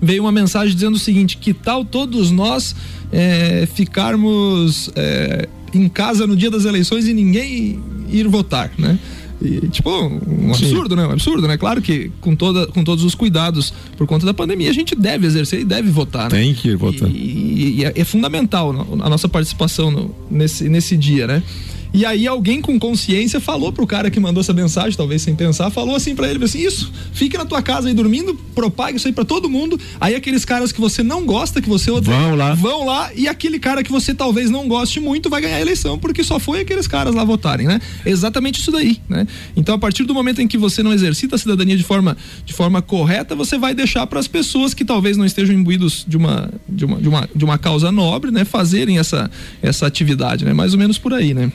veio 0.00 0.22
uma 0.22 0.32
mensagem 0.32 0.74
dizendo 0.74 0.94
o 0.94 0.98
seguinte: 0.98 1.36
que 1.36 1.52
tal 1.52 1.84
todos 1.84 2.30
nós 2.30 2.74
é, 3.12 3.66
ficarmos 3.74 4.90
é, 4.94 5.48
em 5.72 5.88
casa 5.88 6.26
no 6.26 6.36
dia 6.36 6.50
das 6.50 6.64
eleições 6.64 7.06
e 7.06 7.12
ninguém 7.12 7.80
ir 8.10 8.28
votar, 8.28 8.70
né? 8.78 8.98
E, 9.40 9.68
tipo, 9.68 9.90
um 9.90 10.50
absurdo, 10.50 10.90
Sim. 10.90 10.96
né? 10.96 11.06
Um 11.06 11.12
absurdo, 11.12 11.46
né? 11.46 11.56
Claro 11.58 11.82
que 11.82 12.10
com, 12.20 12.34
toda, 12.34 12.66
com 12.68 12.82
todos 12.82 13.04
os 13.04 13.14
cuidados 13.14 13.72
por 13.96 14.06
conta 14.06 14.24
da 14.24 14.32
pandemia, 14.32 14.70
a 14.70 14.72
gente 14.72 14.94
deve 14.94 15.26
exercer 15.26 15.60
e 15.60 15.64
deve 15.64 15.90
votar, 15.90 16.24
né? 16.24 16.38
Tem 16.38 16.54
que 16.54 16.68
ir 16.68 16.76
votar. 16.76 17.08
E, 17.08 17.12
e, 17.12 17.80
e 17.80 17.84
é, 17.84 17.92
é, 17.94 18.04
fundamental 18.04 18.70
a 19.00 19.10
nossa 19.10 19.28
participação 19.28 19.90
no, 19.90 20.14
nesse, 20.30 20.68
nesse 20.68 20.96
dia, 20.96 21.26
né? 21.26 21.42
E 21.92 22.04
aí 22.04 22.26
alguém 22.26 22.60
com 22.60 22.78
consciência 22.78 23.40
falou 23.40 23.72
pro 23.72 23.86
cara 23.86 24.10
que 24.10 24.20
mandou 24.20 24.40
essa 24.40 24.52
mensagem, 24.52 24.96
talvez 24.96 25.22
sem 25.22 25.34
pensar, 25.34 25.70
falou 25.70 25.94
assim 25.94 26.14
para 26.14 26.28
ele, 26.28 26.44
assim, 26.44 26.60
isso, 26.60 26.92
fique 27.12 27.36
na 27.38 27.44
tua 27.44 27.62
casa 27.62 27.88
aí 27.88 27.94
dormindo, 27.94 28.34
propague 28.54 28.96
isso 28.96 29.06
aí 29.06 29.12
para 29.12 29.24
todo 29.24 29.48
mundo. 29.48 29.78
Aí 30.00 30.14
aqueles 30.14 30.44
caras 30.44 30.72
que 30.72 30.80
você 30.80 31.02
não 31.02 31.24
gosta, 31.24 31.60
que 31.60 31.68
você 31.68 31.90
odeia, 31.90 32.16
vão 32.16 32.34
lá. 32.36 32.54
Vão 32.54 32.86
lá 32.86 33.10
e 33.14 33.28
aquele 33.28 33.58
cara 33.58 33.82
que 33.82 33.90
você 33.90 34.14
talvez 34.14 34.50
não 34.50 34.68
goste 34.68 35.00
muito 35.00 35.30
vai 35.30 35.40
ganhar 35.40 35.56
a 35.56 35.60
eleição, 35.60 35.98
porque 35.98 36.22
só 36.22 36.38
foi 36.38 36.60
aqueles 36.60 36.86
caras 36.86 37.14
lá 37.14 37.24
votarem, 37.24 37.66
né? 37.66 37.80
Exatamente 38.04 38.60
isso 38.60 38.70
daí, 38.70 39.00
né? 39.08 39.26
Então 39.56 39.74
a 39.74 39.78
partir 39.78 40.04
do 40.04 40.14
momento 40.14 40.40
em 40.40 40.48
que 40.48 40.58
você 40.58 40.82
não 40.82 40.92
exercita 40.92 41.36
a 41.36 41.38
cidadania 41.38 41.76
de 41.76 41.84
forma 41.84 42.16
de 42.44 42.52
forma 42.52 42.82
correta, 42.82 43.34
você 43.34 43.58
vai 43.58 43.74
deixar 43.74 44.06
para 44.06 44.20
as 44.20 44.28
pessoas 44.28 44.74
que 44.74 44.84
talvez 44.84 45.16
não 45.16 45.24
estejam 45.24 45.54
imbuídos 45.54 46.04
de 46.06 46.16
uma 46.16 46.50
de 46.68 46.84
uma, 46.84 47.00
de 47.00 47.08
uma 47.08 47.28
de 47.34 47.44
uma 47.44 47.58
causa 47.58 47.90
nobre, 47.90 48.30
né, 48.30 48.44
fazerem 48.44 48.98
essa 48.98 49.30
essa 49.62 49.86
atividade, 49.86 50.44
né? 50.44 50.52
Mais 50.52 50.72
ou 50.72 50.78
menos 50.78 50.98
por 50.98 51.12
aí, 51.14 51.32
né? 51.34 51.50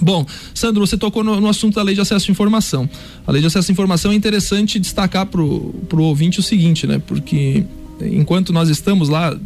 Bom, 0.00 0.26
Sandro, 0.54 0.84
você 0.84 0.96
tocou 0.96 1.22
no, 1.22 1.40
no, 1.40 1.48
assunto 1.48 1.74
da 1.74 1.82
lei 1.82 1.94
de 1.94 2.00
acesso 2.00 2.30
à 2.30 2.32
informação. 2.32 2.88
A 3.26 3.32
lei 3.32 3.40
de 3.40 3.46
acesso 3.46 3.70
à 3.70 3.72
informação 3.72 4.12
é 4.12 4.14
interessante 4.14 4.78
destacar 4.78 5.26
para 5.26 5.40
o 5.40 6.02
ouvinte 6.02 6.40
o 6.40 6.42
seguinte, 6.42 6.86
né? 6.86 7.00
Porque 7.06 7.64
enquanto 8.00 8.52
nós 8.52 8.68
estamos 8.68 9.08
lá 9.08 9.36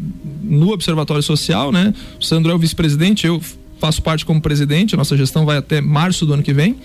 no 0.42 0.70
Observatório 0.70 1.22
Social, 1.22 1.70
né? 1.72 1.92
O 2.20 2.24
Sandro 2.24 2.50
é 2.50 2.54
o 2.54 2.58
vice-presidente, 2.58 3.26
eu 3.26 3.40
faço 3.78 4.00
parte 4.00 4.24
como 4.24 4.40
presidente, 4.40 4.94
a 4.94 4.98
nossa 4.98 5.16
gestão 5.16 5.44
vai 5.44 5.58
até 5.58 5.80
março 5.80 6.24
do 6.24 6.32
ano 6.32 6.42
que 6.42 6.52
vem. 6.52 6.76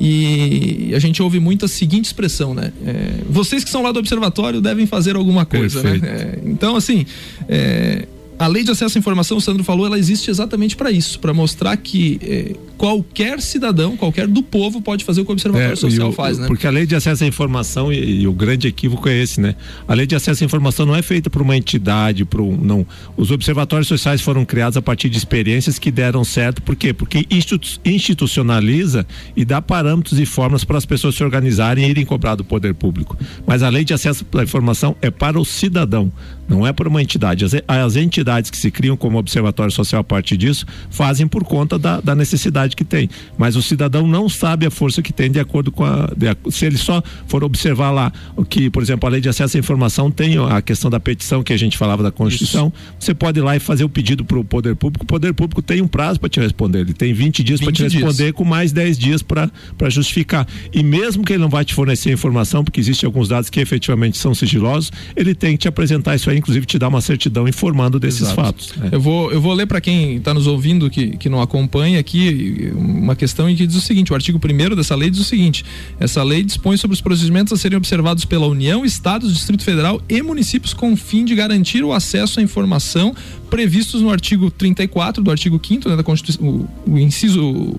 E 0.00 0.92
a 0.94 0.98
gente 1.00 1.20
ouve 1.20 1.40
muito 1.40 1.64
a 1.64 1.68
seguinte 1.68 2.04
expressão, 2.04 2.54
né? 2.54 2.72
É, 2.86 3.22
vocês 3.28 3.64
que 3.64 3.70
são 3.70 3.82
lá 3.82 3.90
do 3.90 3.98
observatório 3.98 4.60
devem 4.60 4.86
fazer 4.86 5.16
alguma 5.16 5.44
coisa, 5.44 5.82
né? 5.82 5.98
Perfeito. 5.98 6.14
né? 6.14 6.40
É, 6.46 6.48
então, 6.48 6.76
assim, 6.76 7.04
é, 7.48 8.06
a 8.38 8.46
lei 8.46 8.62
de 8.62 8.70
acesso 8.70 8.96
à 8.96 8.98
informação, 8.98 9.36
o 9.36 9.40
Sandro 9.40 9.64
falou, 9.64 9.86
ela 9.86 9.98
existe 9.98 10.30
exatamente 10.30 10.76
para 10.76 10.90
isso, 10.90 11.18
para 11.18 11.34
mostrar 11.34 11.76
que 11.76 12.20
eh, 12.22 12.54
qualquer 12.76 13.40
cidadão, 13.40 13.96
qualquer 13.96 14.28
do 14.28 14.42
povo 14.42 14.80
pode 14.80 15.04
fazer 15.04 15.20
o 15.20 15.24
que 15.24 15.30
o 15.30 15.32
Observatório 15.32 15.72
é, 15.72 15.76
Social 15.76 16.10
o, 16.10 16.12
faz, 16.12 16.38
né? 16.38 16.46
Porque 16.46 16.66
a 16.66 16.70
lei 16.70 16.86
de 16.86 16.94
acesso 16.94 17.24
à 17.24 17.26
informação 17.26 17.92
e, 17.92 18.20
e, 18.20 18.28
o 18.28 18.32
grande 18.32 18.68
equívoco 18.68 19.08
é 19.08 19.20
esse, 19.20 19.40
né? 19.40 19.56
A 19.88 19.94
lei 19.94 20.06
de 20.06 20.14
acesso 20.14 20.44
à 20.44 20.46
informação 20.46 20.86
não 20.86 20.94
é 20.94 21.02
feita 21.02 21.28
por 21.28 21.42
uma 21.42 21.56
entidade, 21.56 22.24
por 22.24 22.40
um, 22.40 22.56
não. 22.56 22.86
Os 23.16 23.32
observatórios 23.32 23.88
sociais 23.88 24.20
foram 24.20 24.44
criados 24.44 24.76
a 24.76 24.82
partir 24.82 25.08
de 25.08 25.18
experiências 25.18 25.78
que 25.78 25.90
deram 25.90 26.22
certo, 26.22 26.62
por 26.62 26.76
quê? 26.76 26.92
Porque 26.92 27.26
institucionaliza 27.84 29.04
e 29.36 29.44
dá 29.44 29.60
parâmetros 29.60 30.20
e 30.20 30.24
formas 30.24 30.62
para 30.62 30.78
as 30.78 30.86
pessoas 30.86 31.16
se 31.16 31.24
organizarem 31.24 31.86
e 31.86 31.90
irem 31.90 32.04
cobrar 32.04 32.36
do 32.36 32.44
poder 32.44 32.74
público. 32.74 33.18
Mas 33.44 33.64
a 33.64 33.68
lei 33.68 33.84
de 33.84 33.92
acesso 33.92 34.24
à 34.32 34.42
informação 34.42 34.94
é 35.02 35.10
para 35.10 35.40
o 35.40 35.44
cidadão 35.44 36.12
não 36.48 36.66
é 36.66 36.72
por 36.72 36.88
uma 36.88 37.02
entidade. 37.02 37.44
As, 37.44 37.52
as 37.66 37.96
entidades 37.96 38.50
que 38.50 38.56
se 38.56 38.70
criam 38.70 38.96
como 38.96 39.18
observatório 39.18 39.72
social 39.72 40.00
a 40.00 40.04
partir 40.04 40.36
disso 40.36 40.66
fazem 40.90 41.28
por 41.28 41.44
conta 41.44 41.78
da, 41.78 42.00
da 42.00 42.14
necessidade 42.14 42.74
que 42.74 42.84
tem. 42.84 43.08
Mas 43.36 43.56
o 43.56 43.62
cidadão 43.62 44.06
não 44.06 44.28
sabe 44.28 44.66
a 44.66 44.70
força 44.70 45.02
que 45.02 45.12
tem 45.12 45.30
de 45.30 45.38
acordo 45.38 45.70
com 45.70 45.84
a. 45.84 46.10
De, 46.16 46.28
se 46.50 46.64
ele 46.64 46.78
só 46.78 47.02
for 47.26 47.44
observar 47.44 47.90
lá 47.90 48.12
o 48.36 48.44
que, 48.44 48.70
por 48.70 48.82
exemplo, 48.82 49.06
a 49.06 49.12
lei 49.12 49.20
de 49.20 49.28
acesso 49.28 49.56
à 49.56 49.60
informação 49.60 50.10
tem 50.10 50.36
a 50.38 50.62
questão 50.62 50.90
da 50.90 50.98
petição 50.98 51.42
que 51.42 51.52
a 51.52 51.56
gente 51.56 51.76
falava 51.76 52.02
da 52.02 52.10
Constituição, 52.10 52.72
Isso. 52.74 52.94
você 52.98 53.14
pode 53.14 53.38
ir 53.38 53.42
lá 53.42 53.56
e 53.56 53.60
fazer 53.60 53.84
o 53.84 53.88
pedido 53.88 54.24
para 54.24 54.38
o 54.38 54.44
poder 54.44 54.74
público. 54.74 55.04
O 55.04 55.06
poder 55.06 55.34
público 55.34 55.60
tem 55.60 55.82
um 55.82 55.88
prazo 55.88 56.18
para 56.18 56.28
te 56.28 56.40
responder. 56.40 56.80
Ele 56.80 56.94
tem 56.94 57.12
20 57.12 57.44
dias 57.44 57.60
para 57.60 57.72
te 57.72 57.82
responder 57.82 58.24
dias. 58.24 58.32
com 58.32 58.44
mais 58.44 58.72
10 58.72 58.98
dias 58.98 59.22
para 59.22 59.50
justificar. 59.88 60.46
E 60.72 60.82
mesmo 60.82 61.24
que 61.24 61.32
ele 61.32 61.42
não 61.42 61.48
vai 61.48 61.64
te 61.64 61.74
fornecer 61.74 62.12
informação, 62.12 62.64
porque 62.64 62.80
existem 62.80 63.06
alguns 63.06 63.28
dados 63.28 63.50
que 63.50 63.60
efetivamente 63.60 64.16
são 64.16 64.34
sigilosos, 64.34 64.90
ele 65.16 65.34
tem 65.34 65.52
que 65.52 65.58
te 65.58 65.68
apresentar 65.68 66.14
isso 66.14 66.30
aí, 66.30 66.37
inclusive 66.38 66.66
te 66.66 66.78
dar 66.78 66.88
uma 66.88 67.00
certidão 67.00 67.46
informando 67.46 67.98
desses 67.98 68.22
Exato. 68.22 68.36
fatos. 68.36 68.74
É. 68.82 68.94
Eu, 68.94 69.00
vou, 69.00 69.30
eu 69.32 69.40
vou 69.40 69.52
ler 69.52 69.66
para 69.66 69.80
quem 69.80 70.16
está 70.16 70.32
nos 70.32 70.46
ouvindo 70.46 70.88
que, 70.88 71.16
que 71.16 71.28
não 71.28 71.40
acompanha 71.40 71.98
aqui 71.98 72.72
uma 72.74 73.14
questão 73.14 73.48
em 73.48 73.56
que 73.56 73.66
diz 73.66 73.76
o 73.76 73.80
seguinte: 73.80 74.12
o 74.12 74.14
artigo 74.14 74.38
1 74.38 74.76
dessa 74.76 74.94
lei 74.94 75.10
diz 75.10 75.20
o 75.20 75.24
seguinte: 75.24 75.64
essa 75.98 76.22
lei 76.22 76.42
dispõe 76.42 76.76
sobre 76.76 76.94
os 76.94 77.00
procedimentos 77.00 77.52
a 77.52 77.56
serem 77.56 77.76
observados 77.76 78.24
pela 78.24 78.46
União, 78.46 78.84
Estados, 78.84 79.32
Distrito 79.32 79.64
Federal 79.64 80.00
e 80.08 80.22
municípios 80.22 80.72
com 80.72 80.96
fim 80.96 81.24
de 81.24 81.34
garantir 81.34 81.82
o 81.84 81.92
acesso 81.92 82.40
à 82.40 82.42
informação 82.42 83.14
previstos 83.48 84.02
no 84.02 84.10
artigo 84.10 84.50
34 84.50 85.22
do 85.22 85.30
artigo 85.30 85.60
5 85.62 85.88
né, 85.88 85.96
da 85.96 86.02
Constituição, 86.02 86.46
o, 86.46 86.68
o 86.86 86.98
inciso 86.98 87.42
o, 87.42 87.78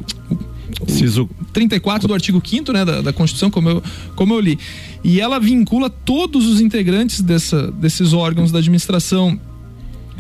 Inciso 0.88 1.30
34 1.54 2.08
do 2.08 2.14
artigo 2.14 2.42
5 2.44 2.72
né, 2.72 2.86
da, 2.86 3.02
da, 3.02 3.14
Constituição, 3.14 3.50
como 3.50 3.70
eu, 3.70 3.84
como 4.16 4.34
eu 4.34 4.40
li. 4.40 4.58
E 5.04 5.20
ela 5.20 5.40
vincula 5.40 5.90
todos 5.90 6.48
os 6.48 6.62
integrantes 6.62 7.22
dessa, 7.22 7.72
desses 7.72 8.14
órgãos 8.14 8.52
da 8.52 8.60
administração 8.60 9.40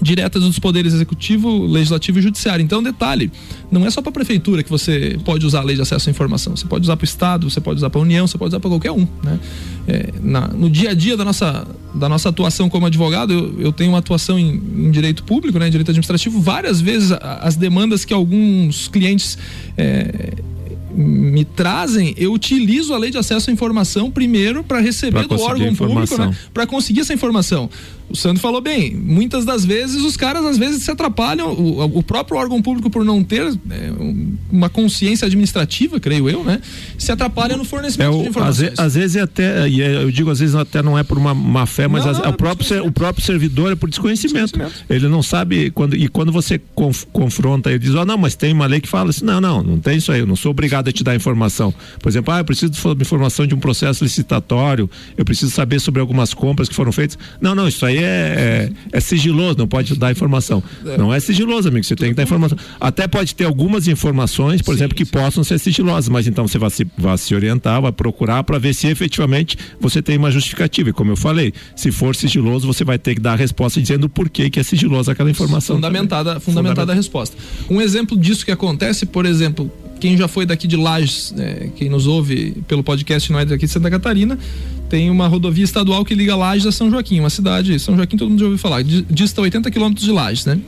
diretas 0.02 0.44
dos 0.44 0.60
poderes 0.60 0.94
executivo, 0.94 1.66
legislativo 1.66 2.20
e 2.20 2.22
judiciário. 2.22 2.64
Então, 2.64 2.82
detalhe, 2.82 3.32
não 3.72 3.86
é 3.86 3.90
só 3.90 4.02
para 4.02 4.10
a 4.10 4.14
prefeitura 4.14 4.64
que 4.64 4.70
você 4.70 5.18
pode 5.26 5.46
usar 5.46 5.60
a 5.60 5.64
lei 5.64 5.76
de 5.76 5.82
acesso 5.82 6.10
à 6.10 6.12
informação. 6.12 6.56
Você 6.56 6.66
pode 6.66 6.84
usar 6.84 6.96
para 6.96 7.04
o 7.04 7.06
estado, 7.06 7.50
você 7.50 7.62
pode 7.62 7.78
usar 7.78 7.90
para 7.90 8.00
a 8.00 8.04
União, 8.04 8.28
você 8.28 8.38
pode 8.38 8.50
usar 8.50 8.60
para 8.60 8.70
qualquer 8.70 8.92
um. 8.92 9.08
Né? 9.24 9.40
É, 9.88 10.10
na, 10.22 10.48
no 10.48 10.70
dia 10.70 10.92
a 10.92 10.94
dia 10.94 11.18
da 11.18 11.26
nossa, 11.26 11.68
da 11.94 12.08
nossa 12.08 12.30
atuação 12.30 12.70
como 12.70 12.86
advogado, 12.86 13.34
eu, 13.34 13.62
eu 13.62 13.72
tenho 13.72 13.92
uma 13.92 14.00
atuação 14.00 14.38
em, 14.38 14.56
em, 14.56 14.92
direito 14.92 15.24
público, 15.24 15.60
né, 15.60 15.68
em 15.68 15.72
direito 15.72 15.90
administrativo. 15.90 16.40
Várias 16.42 16.80
vezes 16.80 17.12
as 17.22 17.56
demandas 17.56 18.06
que 18.06 18.14
alguns 18.14 18.88
clientes 18.88 19.38
é, 19.78 20.34
me 20.92 21.46
trazem, 21.46 22.14
eu 22.18 22.34
utilizo 22.34 22.94
a 22.94 22.98
lei 22.98 23.12
de 23.12 23.18
acesso 23.18 23.50
à 23.50 23.54
informação 23.54 24.10
primeiro 24.10 24.64
para 24.64 24.80
receber 24.80 25.28
pra 25.28 25.38
do 25.38 25.42
órgão 25.42 25.74
público, 25.76 26.18
né, 26.18 26.36
para 26.54 26.66
conseguir 26.66 27.02
essa 27.02 27.14
informação. 27.14 27.70
O 28.10 28.16
Sandro 28.16 28.42
falou 28.42 28.60
bem, 28.60 28.96
muitas 28.96 29.46
das 29.46 29.64
vezes 29.64 30.02
os 30.02 30.18
caras 30.18 30.44
às 30.44 30.58
vezes 30.58 30.84
se 30.84 30.90
atrapalham, 30.90 31.54
o, 31.54 32.00
o 32.00 32.04
próprio 32.04 32.38
órgão 32.38 32.62
público 32.62 32.90
por 32.90 33.06
não 33.06 33.24
ter 33.24 33.46
é, 33.70 33.92
uma 34.52 34.70
consciência 34.70 35.28
administrativa, 35.28 36.00
creio 36.00 36.28
eu, 36.28 36.44
né? 36.44 36.60
Se 36.98 37.12
atrapalha 37.12 37.56
no 37.56 37.64
fornecimento 37.64 38.08
é 38.08 38.16
o, 38.16 38.24
de 38.24 38.30
informações. 38.30 38.72
Às, 38.74 38.80
às 38.80 38.96
vezes 38.96 39.16
é 39.16 39.22
até, 39.22 39.70
e 39.70 39.82
é, 39.82 40.04
eu 40.04 40.10
digo 40.12 40.32
às 40.32 40.40
vezes 40.40 40.56
até 40.56 40.82
não 40.82 40.98
é 40.98 41.04
por 41.04 41.18
uma 41.18 41.34
má 41.36 41.66
fé, 41.66 41.88
mas 41.88 42.04
não, 42.04 42.12
as, 42.12 42.20
não, 42.20 42.32
o, 42.32 42.34
próprio, 42.34 42.86
o 42.86 42.92
próprio 42.92 43.24
servidor 43.24 43.72
é 43.72 43.76
por 43.76 43.90
desconhecimento. 43.90 44.58
desconhecimento. 44.58 44.86
Ele 44.90 45.08
não 45.08 45.22
sabe, 45.22 45.70
quando, 45.70 45.96
e 45.96 46.08
quando 46.08 46.32
você 46.32 46.60
conf, 46.74 47.06
confronta, 47.12 47.70
ele 47.70 47.80
diz, 47.80 47.94
ó, 47.94 48.02
oh, 48.02 48.06
não, 48.06 48.18
mas 48.18 48.36
tem 48.36 48.52
uma 48.52 48.66
lei 48.66 48.82
que 48.82 48.90
fala 48.90 49.12
assim, 49.12 49.24
não, 49.24 49.40
não, 49.40 49.62
não 49.62 49.80
tem 49.80 49.98
isso 49.98 50.12
aí, 50.12 50.20
eu 50.20 50.28
não 50.28 50.36
sou 50.36 50.52
obrigado 50.52 50.88
a 50.88 50.92
te 50.92 51.04
dar 51.04 51.16
informação. 51.16 51.74
Por 52.00 52.10
exemplo, 52.10 52.34
ah, 52.34 52.40
eu 52.40 52.46
preciso 52.46 52.72
de 52.72 53.02
informação 53.02 53.46
de 53.46 53.54
um 53.54 53.60
processo 53.60 54.04
licitatório, 54.04 54.90
eu 55.16 55.24
preciso 55.24 55.52
saber 55.52 55.80
sobre 55.80 56.02
algumas 56.02 56.34
compras 56.34 56.68
que 56.68 56.76
foram 56.76 56.92
feitas. 56.92 57.18
Não, 57.40 57.54
não, 57.54 57.68
isso 57.68 57.86
aí 57.86 57.99
é, 58.04 58.70
é, 58.92 58.98
é 58.98 59.00
sigiloso, 59.00 59.58
não 59.58 59.68
pode 59.68 59.96
dar 59.98 60.12
informação. 60.12 60.64
É. 60.86 60.98
Não 60.98 61.14
é 61.14 61.20
sigiloso, 61.20 61.68
amigo, 61.68 61.84
você 61.84 61.96
tem 61.96 62.10
que 62.10 62.16
dar 62.16 62.24
informação. 62.24 62.58
Até 62.80 63.08
pode 63.08 63.36
ter 63.36 63.46
algumas 63.46 63.88
informações, 63.88 64.62
por 64.62 64.72
sim, 64.72 64.80
exemplo, 64.80 64.96
que 64.96 65.06
sim. 65.06 65.12
possam 65.12 65.44
ser 65.44 65.60
sigilosas, 65.60 66.10
mas 66.10 66.28
então 66.28 66.48
você 66.48 66.58
vai 66.58 66.70
se, 66.70 66.88
vai 66.98 67.18
se 67.18 67.34
orientar, 67.36 67.82
vai 67.82 67.92
procurar 67.92 68.44
para 68.44 68.58
ver 68.58 68.74
se 68.74 68.88
efetivamente 68.88 69.58
você 69.80 70.02
tem 70.02 70.18
uma 70.18 70.32
justificativa. 70.32 70.90
E 70.90 70.94
como 70.94 71.12
eu 71.12 71.18
falei, 71.18 71.54
se 71.76 71.92
for 71.92 72.16
sigiloso, 72.16 72.68
você 72.68 72.84
vai 72.84 72.98
ter 72.98 73.16
que 73.16 73.22
dar 73.22 73.34
a 73.34 73.36
resposta 73.36 73.82
dizendo 73.82 74.10
por 74.10 74.30
que, 74.30 74.50
que 74.50 74.60
é 74.60 74.64
sigilosa 74.64 75.12
aquela 75.12 75.30
informação. 75.30 75.76
Fundamentada, 75.76 76.40
fundamentada 76.40 76.92
a 76.92 76.96
resposta. 76.96 77.36
Um 77.70 77.82
exemplo 77.82 78.18
disso 78.18 78.46
que 78.46 78.52
acontece, 78.52 79.06
por 79.06 79.26
exemplo, 79.26 79.72
quem 80.00 80.16
já 80.18 80.28
foi 80.28 80.46
daqui 80.46 80.68
de 80.68 80.78
Lages, 80.78 81.34
né, 81.36 81.72
quem 81.76 81.90
nos 81.90 82.08
ouve 82.08 82.56
pelo 82.68 82.84
podcast 82.84 83.32
não 83.32 83.40
é 83.40 83.46
daqui 83.46 83.66
de 83.66 83.72
Santa 83.72 83.90
Catarina, 83.90 84.38
tem 84.90 85.10
uma 85.10 85.28
rodovia 85.28 85.64
estadual 85.64 86.04
que 86.04 86.16
liga 86.16 86.36
Lages 86.36 86.66
a 86.66 86.72
São 86.72 86.90
Joaquim, 86.90 87.20
uma 87.20 87.30
cidade, 87.30 87.80
São 87.80 87.96
Joaquim 87.96 88.18
todo 88.18 88.30
mundo 88.30 88.40
já 88.40 88.46
ouviu 88.46 88.58
falar, 88.58 88.84
dista 88.84 89.40
80 89.40 89.70
quilômetros 89.70 90.06
de 90.06 90.12
Lages, 90.12 90.46
né? 90.46 90.60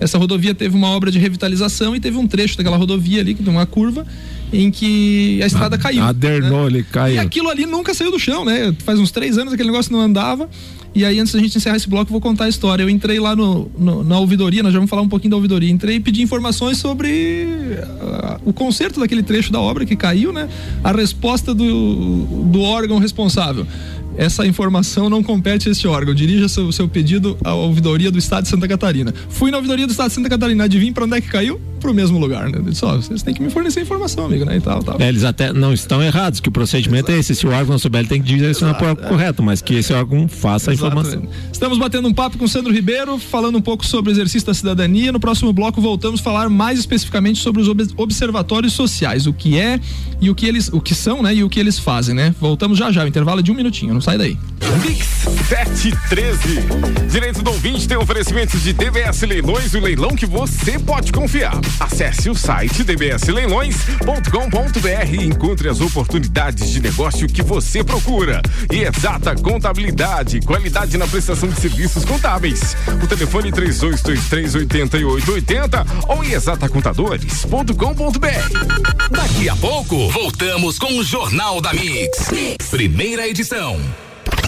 Essa 0.00 0.18
rodovia 0.18 0.52
teve 0.52 0.76
uma 0.76 0.88
obra 0.88 1.12
de 1.12 1.18
revitalização 1.20 1.94
e 1.94 2.00
teve 2.00 2.16
um 2.16 2.26
trecho 2.26 2.56
daquela 2.56 2.76
rodovia 2.76 3.20
ali, 3.20 3.34
que 3.34 3.42
tem 3.42 3.52
uma 3.52 3.66
curva, 3.66 4.04
em 4.52 4.68
que 4.68 5.40
a 5.40 5.46
estrada 5.46 5.76
a, 5.76 5.78
caiu. 5.78 6.02
Adernou, 6.02 6.62
né? 6.62 6.66
ele 6.66 6.82
caiu. 6.82 7.14
E 7.14 7.18
aquilo 7.20 7.48
ali 7.48 7.66
nunca 7.66 7.94
saiu 7.94 8.10
do 8.10 8.18
chão, 8.18 8.44
né? 8.44 8.74
Faz 8.84 8.98
uns 8.98 9.12
três 9.12 9.38
anos 9.38 9.52
aquele 9.52 9.70
negócio 9.70 9.92
não 9.92 10.00
andava. 10.00 10.50
E 10.94 11.06
aí, 11.06 11.18
antes 11.18 11.32
da 11.32 11.40
gente 11.40 11.56
encerrar 11.56 11.76
esse 11.76 11.88
bloco, 11.88 12.08
eu 12.08 12.12
vou 12.12 12.20
contar 12.20 12.44
a 12.44 12.48
história. 12.48 12.82
Eu 12.82 12.90
entrei 12.90 13.18
lá 13.18 13.34
no, 13.34 13.70
no, 13.78 14.04
na 14.04 14.18
ouvidoria, 14.18 14.62
nós 14.62 14.72
já 14.72 14.78
vamos 14.78 14.90
falar 14.90 15.02
um 15.02 15.08
pouquinho 15.08 15.30
da 15.30 15.36
ouvidoria. 15.36 15.70
Entrei 15.70 15.96
e 15.96 16.00
pedi 16.00 16.22
informações 16.22 16.76
sobre 16.76 17.46
uh, 17.48 18.40
o 18.44 18.52
conserto 18.52 19.00
daquele 19.00 19.22
trecho 19.22 19.50
da 19.50 19.58
obra 19.60 19.86
que 19.86 19.96
caiu, 19.96 20.32
né? 20.32 20.48
A 20.84 20.92
resposta 20.92 21.54
do, 21.54 22.44
do 22.44 22.60
órgão 22.60 22.98
responsável 22.98 23.66
essa 24.16 24.46
informação 24.46 25.08
não 25.08 25.22
compete 25.22 25.68
a 25.68 25.72
este 25.72 25.86
órgão. 25.86 26.14
Dirija 26.14 26.48
seu, 26.48 26.70
seu 26.72 26.88
pedido 26.88 27.36
à 27.44 27.54
ouvidoria 27.54 28.10
do 28.10 28.18
Estado 28.18 28.44
de 28.44 28.50
Santa 28.50 28.68
Catarina. 28.68 29.12
Fui 29.28 29.50
na 29.50 29.56
ouvidoria 29.56 29.86
do 29.86 29.90
Estado 29.90 30.08
de 30.08 30.14
Santa 30.14 30.28
Catarina, 30.28 30.64
adivinha 30.64 30.92
para 30.92 31.04
onde 31.04 31.16
é 31.16 31.20
que 31.20 31.28
caiu? 31.28 31.60
Pro 31.80 31.92
mesmo 31.92 32.18
lugar, 32.18 32.48
né? 32.48 32.60
Disse, 32.64 32.84
ó, 32.84 32.94
vocês 32.96 33.22
têm 33.22 33.34
que 33.34 33.42
me 33.42 33.50
fornecer 33.50 33.80
informação, 33.80 34.26
amigo, 34.26 34.44
né? 34.44 34.56
E 34.56 34.60
tal, 34.60 34.82
tal. 34.84 35.00
É, 35.00 35.08
eles 35.08 35.24
até 35.24 35.52
não 35.52 35.72
estão 35.72 36.00
errados, 36.00 36.38
que 36.38 36.48
o 36.48 36.52
procedimento 36.52 37.10
Exato. 37.10 37.16
é 37.16 37.20
esse. 37.20 37.34
Se 37.34 37.46
o 37.46 37.50
órgão 37.50 37.76
souber, 37.76 38.02
ele 38.02 38.08
tem 38.08 38.22
que 38.22 38.28
direcionar 38.28 38.74
para 38.74 38.88
o 38.88 38.92
é. 38.92 39.08
correto, 39.08 39.42
mas 39.42 39.60
que 39.60 39.74
esse 39.74 39.92
órgão 39.92 40.28
faça 40.28 40.70
a 40.70 40.74
informação. 40.74 41.24
Estamos 41.52 41.78
batendo 41.78 42.06
um 42.06 42.14
papo 42.14 42.38
com 42.38 42.44
o 42.44 42.48
Sandro 42.48 42.72
Ribeiro, 42.72 43.18
falando 43.18 43.58
um 43.58 43.60
pouco 43.60 43.84
sobre 43.84 44.10
o 44.10 44.12
exercício 44.12 44.46
da 44.46 44.54
cidadania. 44.54 45.10
No 45.10 45.18
próximo 45.18 45.52
bloco 45.52 45.80
voltamos 45.80 46.20
a 46.20 46.22
falar 46.22 46.48
mais 46.48 46.78
especificamente 46.78 47.40
sobre 47.40 47.60
os 47.60 47.68
observatórios 47.96 48.74
sociais, 48.74 49.26
o 49.26 49.32
que 49.32 49.58
é 49.58 49.80
e 50.20 50.30
o 50.30 50.36
que 50.36 50.46
eles, 50.46 50.68
o 50.72 50.80
que 50.80 50.94
são, 50.94 51.20
né? 51.20 51.34
E 51.34 51.42
o 51.42 51.48
que 51.48 51.58
eles 51.58 51.80
fazem, 51.80 52.14
né? 52.14 52.32
Voltamos 52.40 52.78
já 52.78 52.92
já, 52.92 53.04
o 53.04 53.08
intervalo 53.08 53.42
de 53.42 53.50
um 53.50 53.54
minutinho, 53.54 53.94
sai 54.02 54.18
daí. 54.18 54.36
Mix 54.82 55.06
713. 55.48 57.08
Direito 57.10 57.42
do 57.42 57.50
ouvinte 57.50 57.86
tem 57.86 57.96
oferecimentos 57.96 58.62
de 58.62 58.72
DBS 58.72 59.22
Leilões, 59.22 59.74
o 59.74 59.80
leilão 59.80 60.16
que 60.16 60.24
você 60.24 60.78
pode 60.78 61.12
confiar. 61.12 61.60
Acesse 61.78 62.30
o 62.30 62.34
site 62.34 62.82
dbsleilões.com.br 62.82 65.12
e 65.12 65.26
encontre 65.26 65.68
as 65.68 65.80
oportunidades 65.80 66.70
de 66.70 66.80
negócio 66.80 67.28
que 67.28 67.42
você 67.42 67.84
procura. 67.84 68.40
E 68.72 68.82
exata 68.82 69.36
contabilidade, 69.36 70.40
qualidade 70.40 70.96
na 70.96 71.06
prestação 71.06 71.48
de 71.48 71.60
serviços 71.60 72.04
contábeis. 72.04 72.76
O 73.02 73.06
telefone 73.06 73.52
32238880 73.52 75.86
ou 76.08 76.24
em 76.24 76.32
exatacontadores.com.br. 76.32 79.10
Daqui 79.10 79.48
a 79.48 79.56
pouco, 79.56 80.08
voltamos 80.10 80.78
com 80.78 80.98
o 80.98 81.04
Jornal 81.04 81.60
da 81.60 81.74
mix. 81.74 82.30
Primeira 82.70 83.28
edição. 83.28 83.78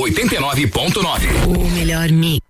89.9. 0.00 1.46
O 1.46 1.68
melhor 1.70 2.10
mix. 2.10 2.49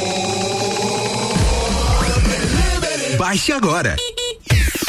Baixe 3.21 3.51
agora. 3.51 3.95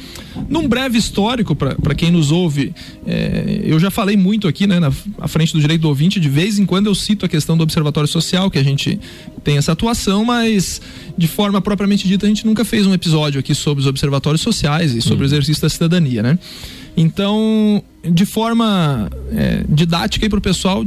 Num 0.47 0.67
breve 0.67 0.97
histórico, 0.97 1.55
para 1.55 1.95
quem 1.95 2.11
nos 2.11 2.31
ouve, 2.31 2.73
é, 3.07 3.61
eu 3.63 3.79
já 3.79 3.89
falei 3.89 4.17
muito 4.17 4.47
aqui, 4.47 4.67
né, 4.67 4.79
na 4.79 4.91
à 5.17 5.27
frente 5.27 5.53
do 5.53 5.59
direito 5.59 5.81
do 5.81 5.87
ouvinte, 5.87 6.19
de 6.19 6.29
vez 6.29 6.59
em 6.59 6.65
quando 6.65 6.87
eu 6.87 6.95
cito 6.95 7.25
a 7.25 7.29
questão 7.29 7.57
do 7.57 7.63
observatório 7.63 8.07
social, 8.07 8.51
que 8.51 8.59
a 8.59 8.63
gente 8.63 8.99
tem 9.43 9.57
essa 9.57 9.71
atuação, 9.71 10.25
mas 10.25 10.81
de 11.17 11.27
forma 11.27 11.61
propriamente 11.61 12.07
dita, 12.07 12.25
a 12.25 12.29
gente 12.29 12.45
nunca 12.45 12.65
fez 12.65 12.85
um 12.85 12.93
episódio 12.93 13.39
aqui 13.39 13.55
sobre 13.55 13.81
os 13.81 13.87
observatórios 13.87 14.41
sociais 14.41 14.93
e 14.93 15.01
sobre 15.01 15.19
hum. 15.19 15.21
o 15.21 15.25
exercício 15.25 15.61
da 15.61 15.69
cidadania, 15.69 16.21
né? 16.21 16.37
Então, 16.97 17.81
de 18.03 18.25
forma 18.25 19.09
é, 19.31 19.63
didática 19.69 20.29
para 20.29 20.39
o 20.39 20.41
pessoal 20.41 20.85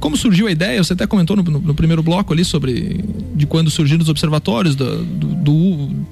como 0.00 0.16
surgiu 0.16 0.46
a 0.46 0.50
ideia? 0.50 0.82
Você 0.82 0.94
até 0.94 1.06
comentou 1.06 1.36
no, 1.36 1.42
no, 1.42 1.60
no 1.60 1.74
primeiro 1.74 2.02
bloco 2.02 2.32
ali 2.32 2.44
sobre 2.44 3.04
de 3.34 3.46
quando 3.46 3.70
surgiram 3.70 4.02
os 4.02 4.08
observatórios, 4.08 4.74
do, 4.74 5.04
do 5.04 5.29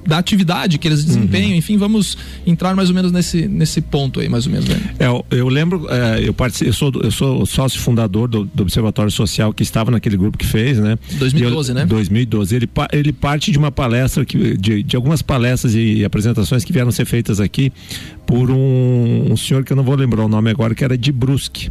da 0.07 0.19
atividade 0.19 0.79
que 0.79 0.89
eles 0.89 1.05
desempenham, 1.05 1.51
uhum. 1.51 1.57
enfim, 1.57 1.77
vamos 1.77 2.17
entrar 2.47 2.75
mais 2.75 2.89
ou 2.89 2.95
menos 2.95 3.13
nesse, 3.13 3.47
nesse 3.47 3.81
ponto 3.81 4.21
aí, 4.21 4.29
mais 4.29 4.47
ou 4.47 4.53
menos. 4.53 4.69
Né? 4.69 4.81
É, 4.99 5.07
eu, 5.07 5.25
eu 5.31 5.49
lembro, 5.49 5.87
é, 5.89 6.21
eu, 6.21 6.35
eu, 6.65 6.73
sou, 6.73 6.93
eu 7.03 7.11
sou 7.11 7.47
sócio 7.47 7.81
fundador 7.81 8.29
do, 8.29 8.45
do, 8.45 8.63
Observatório 8.63 9.11
Social 9.11 9.53
que 9.53 9.63
estava 9.63 9.91
naquele 9.91 10.17
grupo 10.17 10.39
que 10.39 10.47
fez, 10.47 10.79
né? 10.79 10.99
2012, 11.19 11.71
eu, 11.71 11.75
né? 11.75 11.87
2012. 11.87 12.55
Ele, 12.55 12.69
ele 12.93 13.13
parte 13.13 13.51
de 13.51 13.59
uma 13.59 13.71
palestra, 13.71 14.25
que, 14.25 14.57
de, 14.57 14.83
de 14.83 14.97
algumas 14.97 15.23
palestras 15.23 15.75
e 15.75 16.05
apresentações 16.05 16.65
que 16.65 16.73
vieram 16.73 16.91
ser 16.91 17.05
feitas 17.05 17.41
aqui 17.41 17.73
por 18.29 18.51
um, 18.51 19.33
um, 19.33 19.37
senhor 19.39 19.65
que 19.65 19.73
eu 19.73 19.77
não 19.77 19.83
vou 19.83 19.95
lembrar 19.95 20.23
o 20.23 20.29
nome 20.29 20.51
agora, 20.51 20.75
que 20.75 20.85
era 20.85 20.99
de 20.99 21.11
Brusque. 21.11 21.71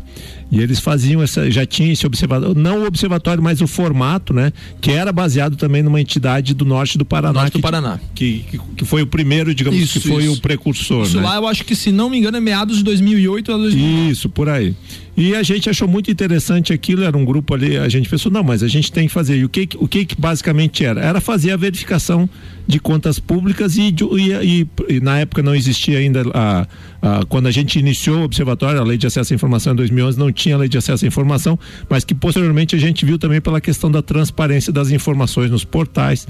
E 0.52 0.60
eles 0.60 0.80
faziam 0.80 1.22
essa, 1.22 1.52
já 1.52 1.68
tinha 1.68 1.94
esse 1.94 2.04
observatório, 2.04 2.56
não 2.56 2.82
o 2.82 2.88
observatório, 2.88 3.44
mas 3.44 3.62
o 3.62 3.68
formato, 3.68 4.34
né? 4.34 4.52
Que 4.82 4.90
era 4.90 5.14
baseado 5.14 5.56
também 5.56 5.84
numa 5.84 6.02
entidade 6.02 6.56
do 6.56 6.66
norte 6.66 6.98
do 6.98 7.06
Paraná. 7.06 7.42
Norte 7.42 7.54
do 7.54 7.60
Paraná. 7.60 8.00
Que, 8.16 8.44
que, 8.50 8.60
que, 8.78 8.86
foi 8.86 9.04
o 9.04 9.08
primeiro, 9.08 9.54
digamos, 9.54 9.80
isso, 9.80 10.00
que 10.00 10.08
foi 10.08 10.24
isso. 10.24 10.34
o 10.34 10.42
precursor. 10.42 11.04
Isso 11.04 11.18
né? 11.18 11.28
lá 11.28 11.36
eu 11.36 11.48
acho 11.48 11.64
que, 11.64 11.76
se 11.76 11.92
não 11.92 12.10
me 12.10 12.18
engano, 12.18 12.38
é 12.38 12.42
meados 12.42 12.78
de 12.78 12.84
2008 12.86 13.54
a 13.54 13.58
2009. 13.58 14.10
Isso, 14.10 14.28
por 14.28 14.50
aí. 14.50 14.74
E 15.18 15.34
a 15.34 15.42
gente 15.42 15.68
achou 15.68 15.88
muito 15.88 16.12
interessante 16.12 16.72
aquilo, 16.72 17.04
era 17.04 17.18
um 17.18 17.26
grupo 17.26 17.56
ali, 17.56 17.76
a 17.76 17.90
gente 17.90 18.08
pensou, 18.08 18.32
não, 18.32 18.44
mas 18.44 18.62
a 18.62 18.68
gente 18.68 18.92
tem 18.92 19.08
que 19.08 19.14
fazer. 19.14 19.36
E 19.38 19.46
o 19.46 19.50
que, 19.50 19.68
o 19.78 19.88
que, 19.88 20.08
basicamente 20.16 20.86
era? 20.86 21.02
Era 21.02 21.20
fazer 21.20 21.50
a 21.50 21.58
verificação 21.58 22.30
de 22.68 22.80
contas 22.80 23.18
públicas 23.18 23.78
e, 23.78 23.96
e, 24.16 24.32
e, 24.62 24.68
e 24.88 25.00
na 25.00 25.18
época 25.18 25.42
não 25.42 25.56
existia 25.56 25.98
ainda 25.98 26.22
a, 26.36 26.68
a, 27.02 27.26
quando 27.26 27.48
a 27.48 27.52
gente 27.52 27.80
iniciou 27.80 28.20
o 28.20 28.24
observatório, 28.24 28.80
a 28.80 28.84
lei 28.84 28.98
de 28.98 29.08
acesso 29.08 29.34
à 29.34 29.36
informação 29.36 29.74
em 29.74 29.76
2011 29.76 30.18
não 30.18 30.32
tinha 30.32 30.58
lei 30.58 30.70
de 30.70 30.78
acesso 30.78 31.06
à 31.06 31.08
informação, 31.08 31.58
mas 31.90 32.04
que 32.04 32.16
posteriormente 32.16 32.76
a 32.76 32.80
gente 32.80 33.06
viu 33.06 33.18
também 33.18 33.42
pela 33.42 33.62
questão 33.62 33.90
da 33.90 34.02
transparência 34.02 34.72
das 34.72 34.92
informações 34.92 35.52
nos 35.52 35.64
portais, 35.64 36.28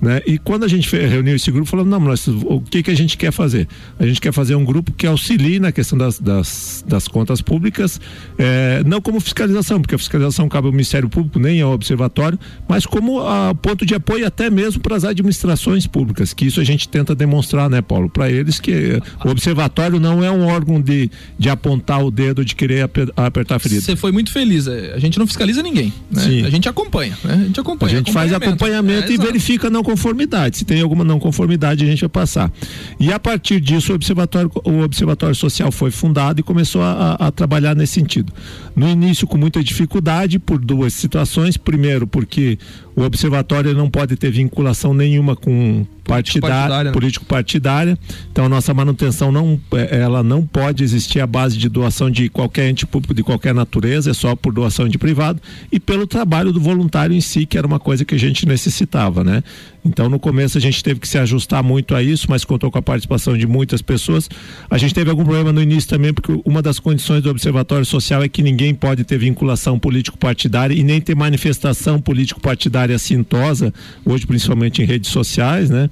né? 0.00 0.20
E 0.26 0.38
quando 0.38 0.64
a 0.64 0.68
gente 0.68 0.94
reuniu 0.96 1.36
esse 1.36 1.50
grupo, 1.50 1.68
falou, 1.68 1.86
não, 1.86 2.00
nós, 2.00 2.26
o 2.26 2.60
que 2.60 2.82
que 2.82 2.90
a 2.90 2.96
gente 2.96 3.16
quer 3.16 3.32
fazer? 3.32 3.68
A 3.98 4.06
gente 4.06 4.20
quer 4.20 4.32
fazer 4.32 4.54
um 4.54 4.64
grupo 4.64 4.92
que 4.92 5.06
auxilie 5.06 5.58
na 5.58 5.72
questão 5.72 5.96
das, 5.96 6.18
das, 6.18 6.84
das 6.86 7.08
contas 7.08 7.40
públicas, 7.40 8.00
é, 8.38 8.82
não 8.84 9.00
como 9.00 9.20
fiscalização, 9.20 9.80
porque 9.80 9.94
a 9.94 9.98
fiscalização 9.98 10.48
cabe 10.48 10.66
ao 10.66 10.72
Ministério 10.72 11.08
Público, 11.08 11.38
nem 11.38 11.60
ao 11.60 11.72
Observatório, 11.72 12.38
mas 12.68 12.84
como 12.84 13.20
a 13.20 13.54
ponto 13.54 13.86
de 13.86 13.94
apoio 13.94 14.26
até 14.26 14.50
mesmo 14.50 14.80
para 14.80 14.96
as 14.96 15.04
administrações 15.04 15.86
públicas, 15.86 16.32
que 16.34 16.46
isso 16.46 16.60
a 16.60 16.64
gente 16.64 16.88
tenta 16.88 17.14
demonstrar, 17.14 17.70
né, 17.70 17.80
Paulo, 17.80 18.08
para 18.08 18.30
eles 18.30 18.58
que 18.58 19.00
o 19.24 19.28
Observatório 19.30 20.00
não 20.00 20.11
é 20.20 20.30
um 20.32 20.46
órgão 20.46 20.80
de, 20.80 21.08
de 21.38 21.48
apontar 21.48 22.04
o 22.04 22.10
dedo, 22.10 22.44
de 22.44 22.56
querer 22.56 22.82
apertar 23.16 23.54
a 23.54 23.58
ferida. 23.60 23.80
Você 23.80 23.94
foi 23.94 24.10
muito 24.10 24.32
feliz. 24.32 24.66
É, 24.66 24.94
a 24.94 24.98
gente 24.98 25.16
não 25.16 25.26
fiscaliza 25.28 25.62
ninguém, 25.62 25.92
né? 26.10 26.42
A 26.44 26.50
gente 26.50 26.68
acompanha, 26.68 27.16
né? 27.22 27.34
A 27.34 27.44
gente 27.44 27.60
acompanha. 27.60 27.92
A 27.92 27.96
gente 27.96 28.12
faz 28.12 28.32
acompanhamento 28.32 29.12
é, 29.12 29.14
e 29.14 29.16
verifica 29.16 29.68
a 29.68 29.70
não 29.70 29.84
conformidade. 29.84 30.56
Se 30.56 30.64
tem 30.64 30.80
alguma 30.80 31.04
não 31.04 31.20
conformidade, 31.20 31.84
a 31.84 31.86
gente 31.86 32.00
vai 32.00 32.08
passar. 32.08 32.50
E 32.98 33.12
a 33.12 33.20
partir 33.20 33.60
disso, 33.60 33.92
o 33.92 33.94
Observatório, 33.94 34.50
o 34.64 34.80
Observatório 34.80 35.36
Social 35.36 35.70
foi 35.70 35.92
fundado 35.92 36.40
e 36.40 36.42
começou 36.42 36.82
a, 36.82 37.12
a 37.12 37.30
trabalhar 37.30 37.76
nesse 37.76 37.92
sentido. 37.92 38.32
No 38.74 38.88
início, 38.88 39.26
com 39.26 39.36
muita 39.36 39.62
dificuldade, 39.62 40.38
por 40.38 40.58
duas 40.58 40.94
situações. 40.94 41.56
Primeiro, 41.56 42.06
porque 42.06 42.58
o 42.96 43.02
observatório 43.02 43.74
não 43.74 43.88
pode 43.88 44.16
ter 44.16 44.30
vinculação 44.30 44.94
nenhuma 44.94 45.36
com 45.36 45.86
partidária, 46.04 46.84
né? 46.84 46.92
político 46.92 47.24
partidária. 47.24 47.98
Então 48.30 48.46
a 48.46 48.48
nossa 48.48 48.74
manutenção 48.74 49.30
não, 49.30 49.60
é, 49.72 49.91
ela 50.00 50.22
não 50.22 50.46
pode 50.46 50.82
existir 50.82 51.20
à 51.20 51.26
base 51.26 51.58
de 51.58 51.68
doação 51.68 52.10
de 52.10 52.30
qualquer 52.30 52.70
ente 52.70 52.86
público 52.86 53.12
de 53.12 53.22
qualquer 53.22 53.54
natureza, 53.54 54.10
é 54.10 54.14
só 54.14 54.34
por 54.34 54.50
doação 54.50 54.88
de 54.88 54.96
privado 54.96 55.40
e 55.70 55.78
pelo 55.78 56.06
trabalho 56.06 56.50
do 56.50 56.58
voluntário 56.58 57.14
em 57.14 57.20
si, 57.20 57.44
que 57.44 57.58
era 57.58 57.66
uma 57.66 57.78
coisa 57.78 58.02
que 58.02 58.14
a 58.14 58.18
gente 58.18 58.46
necessitava, 58.46 59.22
né? 59.22 59.42
Então 59.84 60.08
no 60.08 60.18
começo 60.18 60.56
a 60.56 60.60
gente 60.60 60.82
teve 60.82 61.00
que 61.00 61.08
se 61.08 61.18
ajustar 61.18 61.62
muito 61.62 61.94
a 61.94 62.02
isso, 62.02 62.26
mas 62.28 62.44
contou 62.44 62.70
com 62.70 62.78
a 62.78 62.82
participação 62.82 63.36
de 63.36 63.46
muitas 63.46 63.82
pessoas. 63.82 64.28
A 64.70 64.78
gente 64.78 64.94
teve 64.94 65.10
algum 65.10 65.24
problema 65.24 65.52
no 65.52 65.60
início 65.60 65.90
também, 65.90 66.12
porque 66.12 66.40
uma 66.44 66.62
das 66.62 66.78
condições 66.78 67.22
do 67.22 67.30
observatório 67.30 67.84
social 67.84 68.22
é 68.22 68.28
que 68.28 68.42
ninguém 68.42 68.74
pode 68.74 69.04
ter 69.04 69.18
vinculação 69.18 69.78
político 69.78 70.16
partidária 70.16 70.74
e 70.74 70.82
nem 70.82 71.00
ter 71.00 71.16
manifestação 71.16 72.00
político 72.00 72.40
partidária 72.40 72.94
assintosa, 72.94 73.72
hoje 74.04 74.26
principalmente 74.26 74.82
em 74.82 74.84
redes 74.84 75.10
sociais, 75.10 75.68
né? 75.68 75.90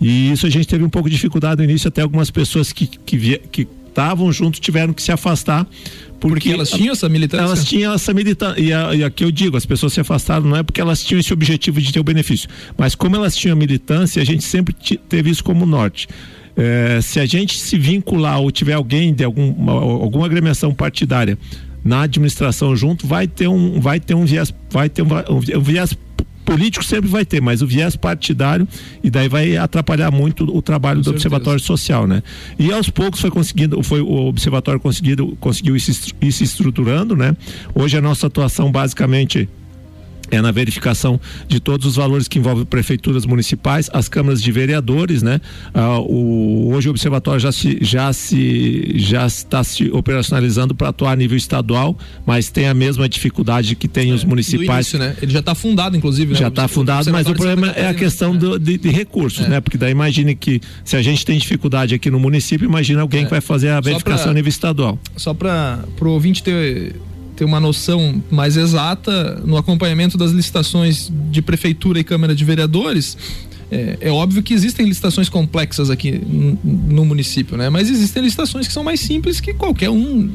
E 0.00 0.30
isso 0.30 0.46
a 0.46 0.50
gente 0.50 0.68
teve 0.68 0.84
um 0.84 0.90
pouco 0.90 1.08
de 1.08 1.16
dificuldade 1.16 1.62
no 1.62 1.68
início, 1.68 1.88
até 1.88 2.02
algumas 2.02 2.30
pessoas 2.30 2.72
que 2.72 2.86
que 2.86 3.38
que 3.50 3.66
estavam 3.88 4.32
juntos 4.32 4.60
tiveram 4.60 4.92
que 4.92 5.02
se 5.02 5.12
afastar 5.12 5.66
porque, 6.20 6.34
porque, 6.34 6.52
elas 6.52 6.70
tinham 6.70 6.92
essa 6.92 7.08
militância? 7.08 7.44
Elas 7.44 7.64
tinham 7.64 7.94
essa 7.94 8.12
militância. 8.12 8.60
E, 8.60 8.72
a, 8.72 8.94
e 8.94 9.02
aqui 9.02 9.24
eu 9.24 9.30
digo, 9.30 9.56
as 9.56 9.64
pessoas 9.64 9.92
se 9.92 10.00
afastaram 10.00 10.46
não 10.46 10.56
é 10.56 10.62
porque 10.62 10.80
elas 10.80 11.02
tinham 11.02 11.18
esse 11.18 11.32
objetivo 11.32 11.80
de 11.80 11.92
ter 11.92 11.98
o 11.98 12.04
benefício, 12.04 12.48
mas 12.76 12.94
como 12.94 13.16
elas 13.16 13.34
tinham 13.34 13.56
militância, 13.56 14.20
a 14.20 14.24
gente 14.24 14.44
sempre 14.44 14.74
teve 15.08 15.30
isso 15.30 15.42
como 15.42 15.64
norte. 15.64 16.06
É, 16.56 17.00
se 17.00 17.18
a 17.18 17.24
gente 17.24 17.58
se 17.58 17.78
vincular 17.78 18.40
ou 18.40 18.50
tiver 18.50 18.74
alguém 18.74 19.14
de 19.14 19.24
algum, 19.24 19.50
uma, 19.50 19.72
alguma 19.72 20.26
agremiação 20.26 20.74
partidária 20.74 21.38
na 21.82 22.02
administração 22.02 22.76
junto, 22.76 23.06
vai 23.06 23.26
ter 23.26 23.48
um, 23.48 23.80
vai 23.80 23.98
ter 23.98 24.14
um 24.14 24.26
viés, 24.26 24.52
vai 24.70 24.88
ter 24.88 25.02
um, 25.02 25.08
um 25.30 25.60
viés 25.60 25.96
político 26.50 26.84
sempre 26.84 27.08
vai 27.08 27.24
ter, 27.24 27.40
mas 27.40 27.62
o 27.62 27.66
viés 27.66 27.94
partidário 27.94 28.66
e 29.04 29.08
daí 29.08 29.28
vai 29.28 29.56
atrapalhar 29.56 30.10
muito 30.10 30.44
o 30.44 30.60
trabalho 30.60 30.96
Com 30.96 31.02
do 31.02 31.04
certeza. 31.04 31.28
Observatório 31.28 31.60
Social, 31.60 32.08
né? 32.08 32.24
E 32.58 32.72
aos 32.72 32.90
poucos 32.90 33.20
foi 33.20 33.30
conseguindo, 33.30 33.80
foi 33.84 34.00
o 34.00 34.26
Observatório 34.26 34.80
conseguido, 34.80 35.36
conseguiu 35.38 35.76
ir 35.76 35.80
se, 35.80 36.12
ir 36.20 36.32
se 36.32 36.42
estruturando, 36.42 37.14
né? 37.14 37.36
Hoje 37.72 37.96
a 37.96 38.00
nossa 38.00 38.26
atuação 38.26 38.72
basicamente 38.72 39.48
é 40.30 40.40
na 40.40 40.50
verificação 40.50 41.20
de 41.48 41.60
todos 41.60 41.86
os 41.86 41.96
valores 41.96 42.28
que 42.28 42.38
envolvem 42.38 42.64
prefeituras 42.64 43.26
municipais, 43.26 43.90
as 43.92 44.08
câmaras 44.08 44.42
de 44.42 44.52
vereadores, 44.52 45.22
né? 45.22 45.40
Ah, 45.74 45.98
o, 45.98 46.72
hoje 46.72 46.88
o 46.88 46.90
observatório 46.90 47.40
já 47.40 47.52
se 47.52 47.78
já 47.80 48.12
se 48.12 48.92
já 48.96 49.26
está 49.26 49.62
se 49.64 49.90
operacionalizando 49.90 50.74
para 50.74 50.88
atuar 50.88 51.12
a 51.12 51.16
nível 51.16 51.36
estadual, 51.36 51.96
mas 52.24 52.50
tem 52.50 52.68
a 52.68 52.74
mesma 52.74 53.08
dificuldade 53.08 53.74
que 53.74 53.88
tem 53.88 54.10
é, 54.10 54.14
os 54.14 54.24
municipais. 54.24 54.92
Início, 54.92 54.98
né? 54.98 55.16
Ele 55.20 55.32
já 55.32 55.40
está 55.40 55.54
fundado, 55.54 55.96
inclusive. 55.96 56.32
Né? 56.32 56.38
Já 56.38 56.48
está 56.48 56.68
fundado, 56.68 57.10
mas 57.10 57.26
o 57.26 57.34
problema 57.34 57.68
é 57.70 57.88
a 57.88 57.94
questão 57.94 58.36
do, 58.36 58.58
de, 58.58 58.78
de, 58.78 58.88
recursos, 58.88 59.44
é. 59.44 59.48
né? 59.48 59.60
Porque 59.60 59.76
daí 59.76 59.92
imagine 59.92 60.34
que 60.34 60.60
se 60.84 60.96
a 60.96 61.02
gente 61.02 61.24
tem 61.24 61.38
dificuldade 61.38 61.94
aqui 61.94 62.10
no 62.10 62.20
município, 62.20 62.64
imagina 62.66 63.02
alguém 63.02 63.22
é. 63.22 63.24
que 63.24 63.30
vai 63.30 63.40
fazer 63.40 63.70
a 63.70 63.80
verificação 63.80 64.24
pra, 64.24 64.30
a 64.30 64.34
nível 64.34 64.48
estadual. 64.48 64.98
Só 65.16 65.34
para 65.34 65.84
o 66.00 66.08
ouvinte 66.08 66.42
ter 66.42 66.94
ter 67.40 67.46
uma 67.46 67.58
noção 67.58 68.22
mais 68.30 68.54
exata 68.58 69.40
no 69.46 69.56
acompanhamento 69.56 70.18
das 70.18 70.30
licitações 70.30 71.10
de 71.30 71.40
prefeitura 71.40 71.98
e 71.98 72.04
Câmara 72.04 72.34
de 72.34 72.44
Vereadores, 72.44 73.16
é, 73.70 73.96
é, 73.98 74.10
óbvio 74.10 74.42
que 74.42 74.52
existem 74.52 74.84
licitações 74.84 75.30
complexas 75.30 75.88
aqui 75.88 76.20
no 76.62 77.02
município, 77.06 77.56
né? 77.56 77.70
Mas 77.70 77.88
existem 77.88 78.22
licitações 78.22 78.66
que 78.68 78.74
são 78.74 78.84
mais 78.84 79.00
simples 79.00 79.40
que 79.40 79.54
qualquer 79.54 79.88
um 79.88 80.28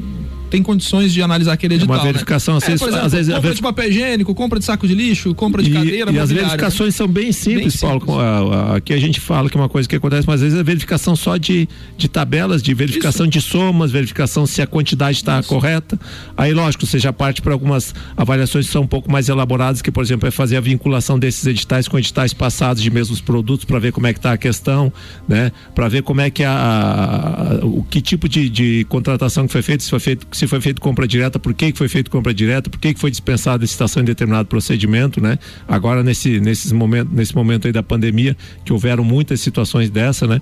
tem 0.56 0.62
condições 0.62 1.12
de 1.12 1.22
analisar 1.22 1.52
aquele 1.52 1.74
edital. 1.74 1.96
Uma 1.96 2.02
né? 2.02 2.12
verificação, 2.12 2.54
né? 2.54 2.60
é, 2.66 2.72
exemplo, 2.72 2.96
às 2.96 3.12
vezes, 3.12 3.34
compra 3.34 3.54
de 3.54 3.62
papel 3.62 3.88
higiênico, 3.90 4.34
compra 4.34 4.58
de 4.58 4.64
saco 4.64 4.88
de 4.88 4.94
lixo, 4.94 5.34
compra 5.34 5.62
de 5.62 5.70
e, 5.70 5.72
cadeira. 5.72 6.10
E 6.10 6.18
as 6.18 6.30
verificações 6.30 6.94
né? 6.94 6.96
são 6.96 7.06
bem 7.06 7.30
simples, 7.32 7.76
bem 7.76 7.98
Paulo. 7.98 8.74
Aqui 8.74 8.94
a 8.94 8.98
gente 8.98 9.20
fala 9.20 9.50
que 9.50 9.56
é 9.56 9.60
uma 9.60 9.68
coisa 9.68 9.88
que 9.88 9.96
acontece, 9.96 10.26
mas 10.26 10.36
às 10.36 10.40
vezes 10.42 10.58
é 10.58 10.62
verificação 10.62 11.14
só 11.14 11.36
de, 11.36 11.68
de 11.96 12.08
tabelas, 12.08 12.62
de 12.62 12.72
verificação 12.72 13.26
Isso. 13.26 13.32
de 13.32 13.40
somas, 13.42 13.90
verificação 13.90 14.46
se 14.46 14.62
a 14.62 14.66
quantidade 14.66 15.18
está 15.18 15.42
correta. 15.42 15.98
Aí, 16.36 16.54
lógico, 16.54 16.86
você 16.86 16.98
já 16.98 17.12
parte 17.12 17.42
para 17.42 17.52
algumas 17.52 17.94
avaliações 18.16 18.66
que 18.66 18.72
são 18.72 18.82
um 18.82 18.86
pouco 18.86 19.10
mais 19.10 19.28
elaboradas, 19.28 19.82
que, 19.82 19.90
por 19.90 20.02
exemplo, 20.02 20.26
é 20.26 20.30
fazer 20.30 20.56
a 20.56 20.60
vinculação 20.60 21.18
desses 21.18 21.46
editais 21.46 21.86
com 21.86 21.98
editais 21.98 22.32
passados 22.32 22.82
de 22.82 22.90
mesmos 22.90 23.20
produtos 23.20 23.64
para 23.64 23.78
ver 23.78 23.92
como 23.92 24.06
é 24.06 24.12
que 24.12 24.18
está 24.18 24.32
a 24.32 24.38
questão, 24.38 24.92
né? 25.28 25.52
Para 25.74 25.88
ver 25.88 26.02
como 26.02 26.20
é 26.20 26.30
que 26.30 26.42
a, 26.42 26.52
a, 26.52 27.66
o 27.66 27.82
que 27.82 28.00
tipo 28.00 28.28
de, 28.28 28.48
de 28.48 28.86
contratação 28.88 29.46
que 29.46 29.52
foi 29.52 29.62
feita, 29.62 29.84
se 29.84 29.90
foi 29.90 30.00
feito 30.00 30.26
se 30.32 30.45
foi 30.46 30.60
feito 30.60 30.80
compra 30.80 31.06
direta, 31.06 31.38
por 31.38 31.54
que, 31.54 31.72
que 31.72 31.78
foi 31.78 31.88
feito 31.88 32.10
compra 32.10 32.32
direta, 32.32 32.70
por 32.70 32.78
que, 32.78 32.94
que 32.94 33.00
foi 33.00 33.10
dispensada 33.10 33.56
a 33.56 33.62
licitação 33.62 34.02
em 34.02 34.06
determinado 34.06 34.48
procedimento, 34.48 35.20
né? 35.20 35.38
Agora 35.66 36.02
nesse, 36.02 36.40
nesses 36.40 36.72
momento, 36.72 37.10
nesse 37.12 37.34
momento 37.34 37.66
aí 37.66 37.72
da 37.72 37.82
pandemia, 37.82 38.36
que 38.64 38.72
houveram 38.72 39.04
muitas 39.04 39.40
situações 39.40 39.90
dessa, 39.90 40.26
né? 40.26 40.40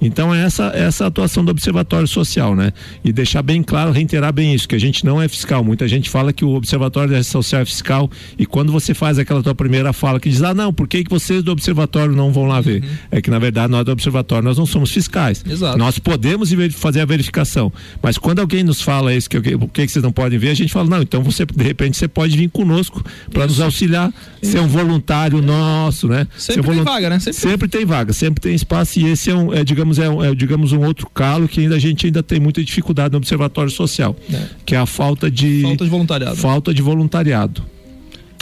Então 0.00 0.34
é 0.34 0.42
essa, 0.42 0.66
essa 0.74 1.06
atuação 1.06 1.44
do 1.44 1.50
Observatório 1.50 2.08
Social, 2.08 2.54
né? 2.54 2.72
E 3.04 3.12
deixar 3.12 3.42
bem 3.42 3.62
claro, 3.62 3.92
reiterar 3.92 4.32
bem 4.32 4.54
isso, 4.54 4.68
que 4.68 4.74
a 4.74 4.80
gente 4.80 5.04
não 5.04 5.20
é 5.20 5.28
fiscal. 5.28 5.62
Muita 5.64 5.86
gente 5.88 6.10
fala 6.10 6.32
que 6.32 6.44
o 6.44 6.50
Observatório 6.50 7.22
Social 7.24 7.62
é 7.62 7.64
fiscal 7.64 8.10
e 8.38 8.46
quando 8.46 8.72
você 8.72 8.94
faz 8.94 9.18
aquela 9.18 9.42
tua 9.42 9.54
primeira 9.54 9.92
fala 9.92 10.20
que 10.20 10.28
diz, 10.28 10.42
ah, 10.42 10.54
não, 10.54 10.72
por 10.72 10.88
que, 10.88 11.04
que 11.04 11.10
vocês 11.10 11.42
do 11.42 11.52
Observatório 11.52 12.14
não 12.14 12.32
vão 12.32 12.46
lá 12.46 12.60
ver? 12.60 12.82
Uhum. 12.82 12.88
É 13.10 13.20
que 13.20 13.30
na 13.30 13.38
verdade 13.38 13.70
nós 13.70 13.84
do 13.84 13.92
Observatório 13.92 14.44
nós 14.44 14.58
não 14.58 14.66
somos 14.66 14.90
fiscais. 14.90 15.44
Exato. 15.48 15.78
Nós 15.78 15.98
podemos 15.98 16.52
fazer 16.72 17.00
a 17.00 17.04
verificação, 17.04 17.72
mas 18.02 18.18
quando 18.18 18.40
alguém 18.40 18.62
nos 18.62 18.80
fala 18.80 19.14
isso, 19.14 19.28
que 19.28 19.35
que, 19.42 19.54
o 19.54 19.68
que, 19.68 19.86
que 19.86 19.92
vocês 19.92 20.02
não 20.02 20.12
podem 20.12 20.38
ver, 20.38 20.50
a 20.50 20.54
gente 20.54 20.72
fala, 20.72 20.88
não, 20.88 21.02
então 21.02 21.22
você, 21.22 21.44
de 21.44 21.64
repente, 21.64 21.96
você 21.96 22.08
pode 22.08 22.36
vir 22.36 22.48
conosco 22.50 23.04
para 23.32 23.46
nos 23.46 23.60
auxiliar, 23.60 24.12
Isso. 24.42 24.52
ser 24.52 24.60
um 24.60 24.66
voluntário 24.66 25.40
nosso, 25.42 26.08
né? 26.08 26.26
Sempre 26.36 26.72
tem 26.72 26.82
vaga, 26.82 27.10
né? 27.10 27.18
Sempre, 27.18 27.40
sempre 27.40 27.68
tem 27.68 27.84
vaga, 27.84 28.12
sempre 28.12 28.40
tem 28.40 28.54
espaço 28.54 28.98
e 29.00 29.06
esse 29.06 29.30
é 29.30 29.34
um, 29.34 29.52
é, 29.52 29.64
digamos, 29.64 29.98
é, 29.98 30.08
um, 30.08 30.24
é, 30.24 30.34
digamos, 30.34 30.72
um 30.72 30.84
outro 30.84 31.08
calo 31.10 31.48
que 31.48 31.60
ainda 31.60 31.76
a 31.76 31.78
gente 31.78 32.06
ainda 32.06 32.22
tem 32.22 32.40
muita 32.40 32.62
dificuldade 32.62 33.12
no 33.12 33.18
observatório 33.18 33.70
social, 33.70 34.16
é. 34.32 34.46
que 34.64 34.74
é 34.74 34.78
a 34.78 34.86
falta 34.86 35.30
de 35.30 35.62
falta 35.62 35.84
de 35.84 35.90
voluntariado. 35.90 36.36
Falta 36.36 36.74
de 36.74 36.82
voluntariado. 36.82 37.62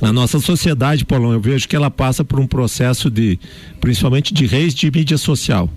A 0.02 0.12
nossa 0.12 0.40
sociedade, 0.40 1.04
Paulão, 1.04 1.32
eu 1.32 1.40
vejo 1.40 1.68
que 1.68 1.76
ela 1.76 1.90
passa 1.90 2.24
por 2.24 2.40
um 2.40 2.46
processo 2.46 3.10
de, 3.10 3.38
principalmente 3.80 4.34
de 4.34 4.44
reis 4.44 4.74
de 4.74 4.90
mídia 4.90 5.16
social. 5.16 5.70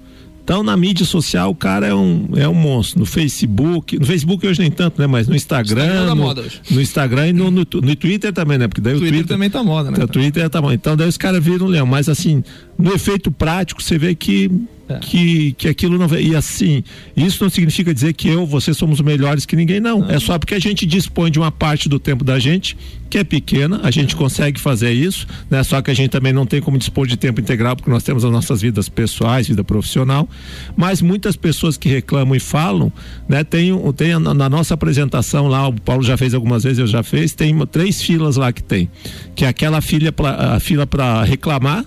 Então, 0.48 0.64
na 0.64 0.78
mídia 0.78 1.06
social, 1.06 1.52
o 1.52 1.56
cara 1.56 1.88
é 1.88 1.94
um, 1.94 2.30
é 2.34 2.48
um 2.48 2.54
monstro. 2.54 3.02
No 3.02 3.06
Facebook, 3.06 4.00
no 4.00 4.06
Facebook 4.06 4.48
hoje 4.48 4.62
nem 4.62 4.72
tanto, 4.72 4.98
né? 4.98 5.06
Mas 5.06 5.28
no 5.28 5.36
Instagram. 5.36 5.84
Instagram 5.84 6.08
tá 6.08 6.16
no, 6.16 6.22
moda 6.22 6.42
hoje. 6.42 6.62
no 6.72 6.80
Instagram 6.80 7.28
e 7.28 7.34
no, 7.34 7.52
no, 7.52 7.68
no, 7.70 7.96
Twitter 7.98 8.32
também, 8.32 8.58
né? 8.58 8.66
Porque 8.66 8.80
daí 8.80 8.94
o 8.94 8.98
Twitter, 9.00 9.18
Twitter 9.18 9.36
também 9.36 9.50
tá 9.50 9.62
moda, 9.62 9.92
né? 9.92 10.02
O 10.02 10.08
Twitter 10.08 10.50
tá 10.50 10.62
moda. 10.62 10.74
Então, 10.74 10.96
daí 10.96 11.10
os 11.10 11.18
caras 11.18 11.44
viram 11.44 11.68
leão. 11.68 11.86
Mas 11.86 12.08
assim, 12.08 12.42
no 12.80 12.94
efeito 12.94 13.30
prático, 13.30 13.84
você 13.84 13.98
vê 13.98 14.16
que 14.16 14.50
é. 14.89 15.00
que, 15.00 15.52
que 15.54 15.67
aquilo 15.67 15.97
não 15.97 16.08
e 16.17 16.36
assim 16.36 16.84
isso 17.15 17.43
não 17.43 17.50
significa 17.50 17.93
dizer 17.93 18.13
que 18.13 18.30
eu 18.30 18.45
você 18.45 18.73
somos 18.73 19.02
melhores 19.02 19.45
que 19.45 19.56
ninguém 19.56 19.80
não. 19.80 20.00
não. 20.00 20.10
é 20.10 20.19
só 20.19 20.38
porque 20.39 20.56
a 20.56 20.60
gente 20.60 20.86
dispõe 20.86 21.30
de 21.30 21.38
uma 21.38 21.52
parte 21.52 21.89
do 21.89 22.00
tempo 22.00 22.23
da 22.23 22.39
gente 22.39 22.78
que 23.10 23.17
é 23.17 23.23
pequena 23.23 23.82
a 23.84 23.91
gente 23.91 24.15
é. 24.15 24.17
consegue 24.17 24.60
fazer 24.60 24.91
isso 24.91 25.28
né 25.50 25.62
só 25.63 25.82
que 25.82 25.91
a 25.91 25.93
gente 25.93 26.10
também 26.10 26.32
não 26.32 26.45
tem 26.45 26.62
como 26.62 26.78
dispor 26.78 27.06
de 27.06 27.17
tempo 27.17 27.41
integral 27.41 27.76
porque 27.76 27.89
nós 27.89 28.04
temos 28.04 28.23
as 28.23 28.32
nossas 28.32 28.62
vidas 28.62 28.88
pessoais 28.88 29.47
vida 29.47 29.63
profissional 29.63 30.28
mas 30.76 31.02
muitas 31.02 31.36
pessoas 31.36 31.78
que 31.78 31.89
reclamam 31.89 32.36
e 32.36 32.39
falam 32.39 32.91
né 33.28 33.43
tem, 33.43 33.71
tem 33.93 34.17
na 34.19 34.50
nossa 34.50 34.73
apresentação 34.73 35.47
lá 35.47 35.67
o 35.67 35.73
Paulo 35.73 36.04
já 36.04 36.15
fez 36.17 36.34
algumas 36.34 36.63
vezes 36.63 36.80
eu 36.80 36.88
já 36.88 37.04
fez 37.04 37.34
tem 37.34 37.54
três 37.67 38.02
filas 38.02 38.38
lá 38.38 38.54
que 38.54 38.63
tem 38.63 38.89
que 39.36 39.43
é 39.43 39.47
aquela 39.47 39.82
fila 39.82 40.12
pra, 40.12 40.56
a 40.56 40.60
fila 40.60 40.88
para 40.88 41.23
reclamar 41.23 41.86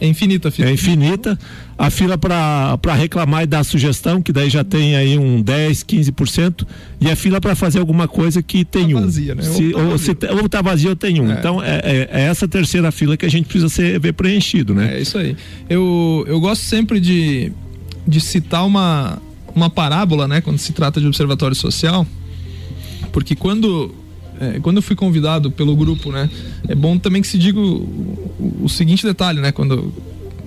é 0.00 0.06
infinita 0.06 0.48
a 0.48 0.50
fila. 0.50 0.68
É 0.68 0.72
infinita. 0.72 1.38
A 1.76 1.90
fila 1.90 2.16
para 2.16 2.94
reclamar 2.94 3.42
e 3.42 3.46
dar 3.46 3.64
sugestão, 3.64 4.22
que 4.22 4.32
daí 4.32 4.48
já 4.48 4.62
tem 4.62 4.94
aí 4.94 5.18
um 5.18 5.42
10, 5.42 5.82
15%. 5.82 6.66
E 7.00 7.10
a 7.10 7.16
fila 7.16 7.40
para 7.40 7.54
fazer 7.54 7.80
alguma 7.80 8.06
coisa 8.06 8.42
que 8.42 8.64
tem 8.64 8.90
tá 8.90 8.98
um. 8.98 9.00
Vazia, 9.02 9.34
né? 9.34 9.42
Se, 9.42 9.74
ou, 9.74 9.90
tá 9.92 9.98
se, 9.98 10.10
ou 10.42 10.48
tá 10.48 10.62
vazio 10.62 10.90
ou 10.90 10.96
tem 10.96 11.20
um. 11.20 11.30
É. 11.30 11.38
Então 11.38 11.62
é, 11.62 11.80
é, 11.84 12.08
é, 12.12 12.20
essa 12.22 12.46
terceira 12.46 12.92
fila 12.92 13.16
que 13.16 13.26
a 13.26 13.30
gente 13.30 13.46
precisa 13.46 13.68
ser, 13.68 13.98
ver 13.98 14.12
preenchido, 14.12 14.74
né? 14.74 14.96
É 14.96 15.00
isso 15.00 15.18
aí. 15.18 15.36
Eu, 15.68 16.24
eu 16.28 16.40
gosto 16.40 16.62
sempre 16.62 17.00
de, 17.00 17.52
de 18.06 18.20
citar 18.20 18.64
uma, 18.64 19.20
uma 19.54 19.68
parábola, 19.68 20.28
né? 20.28 20.40
Quando 20.40 20.58
se 20.58 20.72
trata 20.72 21.00
de 21.00 21.06
observatório 21.06 21.56
social. 21.56 22.06
Porque 23.12 23.34
quando 23.34 23.94
é, 24.40 24.60
quando 24.60 24.76
eu 24.76 24.82
fui 24.82 24.96
convidado 24.96 25.50
pelo 25.50 25.76
grupo, 25.76 26.10
né, 26.10 26.28
é 26.68 26.74
bom 26.74 26.98
também 26.98 27.22
que 27.22 27.28
se 27.28 27.38
diga 27.38 27.58
o, 27.58 27.82
o, 28.38 28.60
o 28.64 28.68
seguinte 28.68 29.04
detalhe, 29.04 29.40
né, 29.40 29.52
quando 29.52 29.92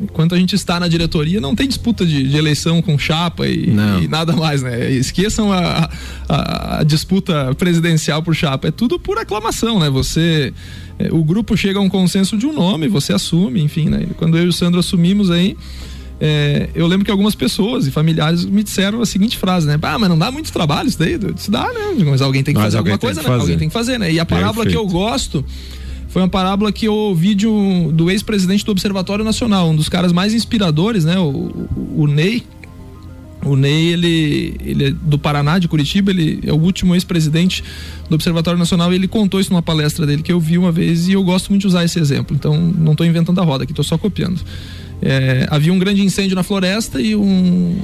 enquanto 0.01 0.35
a 0.35 0.37
gente 0.37 0.55
está 0.55 0.79
na 0.79 0.87
diretoria, 0.87 1.39
não 1.39 1.55
tem 1.55 1.67
disputa 1.67 2.05
de, 2.05 2.27
de 2.27 2.37
eleição 2.37 2.81
com 2.81 2.97
chapa 2.97 3.47
e, 3.47 3.69
e, 3.69 4.07
nada 4.07 4.33
mais, 4.33 4.61
né? 4.61 4.91
Esqueçam 4.91 5.51
a, 5.51 5.89
a, 6.27 6.79
a, 6.79 6.83
disputa 6.83 7.55
presidencial 7.55 8.21
por 8.21 8.35
chapa, 8.35 8.67
é 8.67 8.71
tudo 8.71 8.99
por 8.99 9.17
aclamação, 9.17 9.79
né? 9.79 9.89
Você, 9.89 10.53
é, 10.99 11.11
o 11.11 11.23
grupo 11.23 11.55
chega 11.55 11.79
a 11.79 11.81
um 11.81 11.89
consenso 11.89 12.37
de 12.37 12.45
um 12.45 12.53
nome, 12.53 12.87
você 12.87 13.13
assume, 13.13 13.61
enfim, 13.61 13.89
né? 13.89 14.05
Quando 14.17 14.37
eu 14.37 14.45
e 14.45 14.47
o 14.47 14.53
Sandro 14.53 14.79
assumimos 14.79 15.31
aí, 15.31 15.55
é, 16.19 16.69
eu 16.73 16.87
lembro 16.87 17.03
que 17.03 17.11
algumas 17.11 17.35
pessoas 17.35 17.87
e 17.87 17.91
familiares 17.91 18.45
me 18.45 18.63
disseram 18.63 19.01
a 19.01 19.05
seguinte 19.05 19.37
frase, 19.37 19.67
né? 19.67 19.77
Ah, 19.81 19.99
mas 19.99 20.09
não 20.09 20.17
dá 20.17 20.31
muito 20.31 20.51
trabalho 20.51 20.87
isso 20.87 20.97
daí? 20.97 21.17
Disse, 21.17 21.51
dá, 21.51 21.65
né? 21.65 22.03
Mas 22.05 22.21
alguém 22.21 22.41
tem 22.41 22.53
que 22.53 22.59
mas 22.59 22.67
fazer 22.67 22.77
alguma 22.77 22.97
coisa, 22.97 23.21
né? 23.21 23.29
Alguém 23.29 23.57
tem 23.57 23.67
que 23.67 23.73
fazer, 23.73 23.99
né? 23.99 24.11
E 24.11 24.19
a 24.19 24.25
parábola 24.25 24.65
Perfeito. 24.65 24.71
que 24.71 24.77
eu 24.77 24.87
gosto 24.87 25.43
foi 26.07 26.21
uma 26.21 26.29
parábola 26.29 26.71
que 26.71 26.87
eu 26.87 26.93
ouvi 26.93 27.35
de 27.35 27.45
um, 27.45 27.91
do 27.91 28.09
ex-presidente 28.09 28.63
do 28.63 28.71
Observatório 28.71 29.25
Nacional, 29.25 29.69
um 29.69 29.75
dos 29.75 29.89
caras 29.89 30.13
mais 30.13 30.33
inspiradores, 30.33 31.03
né? 31.03 31.19
O, 31.19 31.27
o, 31.27 32.03
o 32.03 32.07
Ney. 32.07 32.43
O 33.43 33.55
Ney, 33.55 33.87
ele, 33.89 34.55
ele 34.63 34.85
é 34.85 34.91
do 34.91 35.19
Paraná, 35.19 35.59
de 35.59 35.67
Curitiba, 35.67 36.09
ele 36.11 36.39
é 36.43 36.53
o 36.53 36.55
último 36.55 36.95
ex-presidente 36.95 37.63
do 38.09 38.15
Observatório 38.15 38.57
Nacional 38.57 38.91
e 38.91 38.95
ele 38.95 39.07
contou 39.07 39.39
isso 39.39 39.51
numa 39.51 39.61
palestra 39.61 40.05
dele 40.05 40.23
que 40.23 40.31
eu 40.31 40.39
vi 40.39 40.57
uma 40.57 40.71
vez 40.71 41.07
e 41.09 41.11
eu 41.11 41.23
gosto 41.23 41.49
muito 41.49 41.61
de 41.61 41.67
usar 41.67 41.83
esse 41.83 41.99
exemplo. 41.99 42.35
Então, 42.35 42.57
não 42.57 42.93
estou 42.93 43.05
inventando 43.05 43.39
a 43.39 43.43
roda 43.43 43.65
aqui, 43.65 43.73
estou 43.73 43.85
só 43.85 43.97
copiando. 43.97 44.39
É, 45.01 45.45
havia 45.49 45.73
um 45.73 45.79
grande 45.79 46.01
incêndio 46.01 46.35
na 46.35 46.43
floresta 46.43 47.01
e 47.01 47.15
um, 47.15 47.75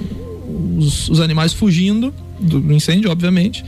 os, 0.77 1.09
os, 1.09 1.19
animais 1.19 1.53
fugindo 1.53 2.13
do 2.39 2.73
incêndio, 2.73 3.11
obviamente, 3.11 3.63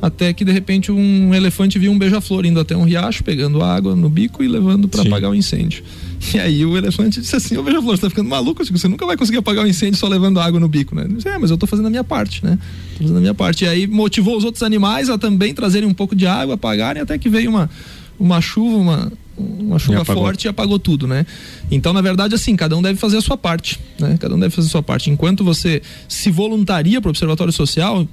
até 0.00 0.32
que 0.32 0.44
de 0.44 0.52
repente 0.52 0.90
um 0.90 1.34
elefante 1.34 1.78
viu 1.78 1.92
um 1.92 1.98
beija-flor 1.98 2.44
indo 2.44 2.60
até 2.60 2.76
um 2.76 2.84
riacho, 2.84 3.22
pegando 3.22 3.62
água 3.62 3.94
no 3.94 4.08
bico 4.08 4.42
e 4.42 4.48
levando 4.48 4.88
para 4.88 5.02
apagar 5.02 5.30
o 5.30 5.34
incêndio. 5.34 5.82
E 6.34 6.40
aí 6.40 6.64
o 6.64 6.76
elefante 6.76 7.20
disse 7.20 7.36
assim: 7.36 7.56
Ô 7.58 7.62
beija-flor, 7.62 7.94
você 7.94 8.00
tá 8.00 8.08
ficando 8.08 8.28
maluco? 8.28 8.64
Você 8.64 8.88
nunca 8.88 9.04
vai 9.06 9.18
conseguir 9.18 9.38
apagar 9.38 9.64
o 9.64 9.68
incêndio 9.68 9.96
só 9.98 10.08
levando 10.08 10.40
água 10.40 10.58
no 10.58 10.66
bico, 10.66 10.94
né? 10.94 11.04
Ele 11.04 11.14
disse, 11.14 11.28
é, 11.28 11.38
mas 11.38 11.50
eu 11.50 11.58
tô 11.58 11.66
fazendo 11.66 11.86
a 11.86 11.90
minha 11.90 12.02
parte, 12.02 12.44
né? 12.44 12.58
Tô 12.96 13.02
fazendo 13.02 13.18
a 13.18 13.20
minha 13.20 13.34
parte. 13.34 13.64
E 13.64 13.68
aí 13.68 13.86
motivou 13.86 14.36
os 14.36 14.42
outros 14.42 14.62
animais 14.62 15.10
a 15.10 15.18
também 15.18 15.52
trazerem 15.52 15.86
um 15.86 15.92
pouco 15.92 16.16
de 16.16 16.26
água, 16.26 16.54
apagarem, 16.54 17.02
até 17.02 17.18
que 17.18 17.28
veio 17.28 17.50
uma, 17.50 17.70
uma 18.18 18.40
chuva, 18.40 18.76
uma, 18.76 19.12
uma 19.38 19.78
chuva 19.78 20.04
forte 20.04 20.44
e 20.44 20.48
apagou 20.48 20.78
tudo, 20.78 21.06
né? 21.06 21.26
Então, 21.70 21.92
na 21.92 22.00
verdade, 22.00 22.34
assim, 22.34 22.56
cada 22.56 22.76
um 22.76 22.82
deve 22.82 22.98
fazer 22.98 23.16
a 23.16 23.20
sua 23.20 23.36
parte, 23.36 23.78
né? 23.98 24.16
Cada 24.18 24.34
um 24.34 24.38
deve 24.38 24.54
fazer 24.54 24.68
a 24.68 24.70
sua 24.70 24.82
parte. 24.82 25.10
Enquanto 25.10 25.44
você 25.44 25.82
se 26.08 26.30
voluntaria 26.30 27.00
para 27.00 27.08
o 27.08 27.10
Observatório 27.10 27.52
Social, 27.52 28.06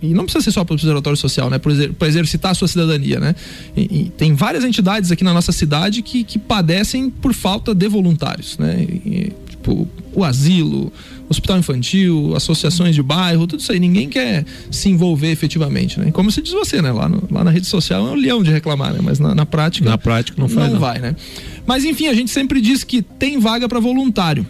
e 0.00 0.12
não 0.12 0.24
precisa 0.24 0.44
ser 0.44 0.52
só 0.52 0.64
para 0.64 0.72
o 0.72 0.76
observatório 0.76 1.16
social, 1.16 1.48
né? 1.48 1.58
Para 1.58 2.06
exercitar 2.06 2.50
a 2.50 2.54
sua 2.54 2.68
cidadania, 2.68 3.18
né? 3.18 3.34
E, 3.76 3.80
e, 3.82 4.10
tem 4.10 4.34
várias 4.34 4.62
entidades 4.62 5.10
aqui 5.10 5.24
na 5.24 5.32
nossa 5.32 5.52
cidade 5.52 6.02
que, 6.02 6.22
que 6.22 6.38
padecem 6.38 7.08
por 7.08 7.32
falta 7.32 7.74
de 7.74 7.88
voluntários, 7.88 8.58
né? 8.58 8.82
E, 8.82 9.32
tipo, 9.48 9.88
o 10.12 10.22
asilo, 10.22 10.92
hospital 11.28 11.58
infantil, 11.58 12.34
associações 12.36 12.94
de 12.94 13.02
bairro, 13.02 13.46
tudo 13.46 13.60
isso 13.60 13.72
aí. 13.72 13.80
Ninguém 13.80 14.08
quer 14.08 14.44
se 14.70 14.88
envolver 14.88 15.30
efetivamente, 15.30 15.98
né? 15.98 16.10
Como 16.10 16.30
se 16.30 16.40
diz 16.40 16.52
você, 16.52 16.80
né? 16.80 16.92
Lá, 16.92 17.08
no, 17.08 17.22
lá 17.30 17.44
na 17.44 17.50
rede 17.50 17.66
social 17.66 18.06
é 18.06 18.10
um 18.10 18.14
leão 18.14 18.42
de 18.42 18.50
reclamar, 18.50 18.92
né? 18.92 19.00
Mas 19.02 19.18
na, 19.18 19.34
na 19.34 19.46
prática. 19.46 19.88
Na 19.88 19.98
prática 19.98 20.40
não 20.40 20.48
faz. 20.48 20.66
Não, 20.66 20.74
não 20.74 20.80
vai, 20.80 20.98
né? 20.98 21.16
Mas 21.66 21.84
enfim, 21.84 22.06
a 22.06 22.14
gente 22.14 22.30
sempre 22.30 22.60
diz 22.60 22.84
que 22.84 23.02
tem 23.02 23.38
vaga 23.38 23.68
para 23.68 23.80
voluntário. 23.80 24.46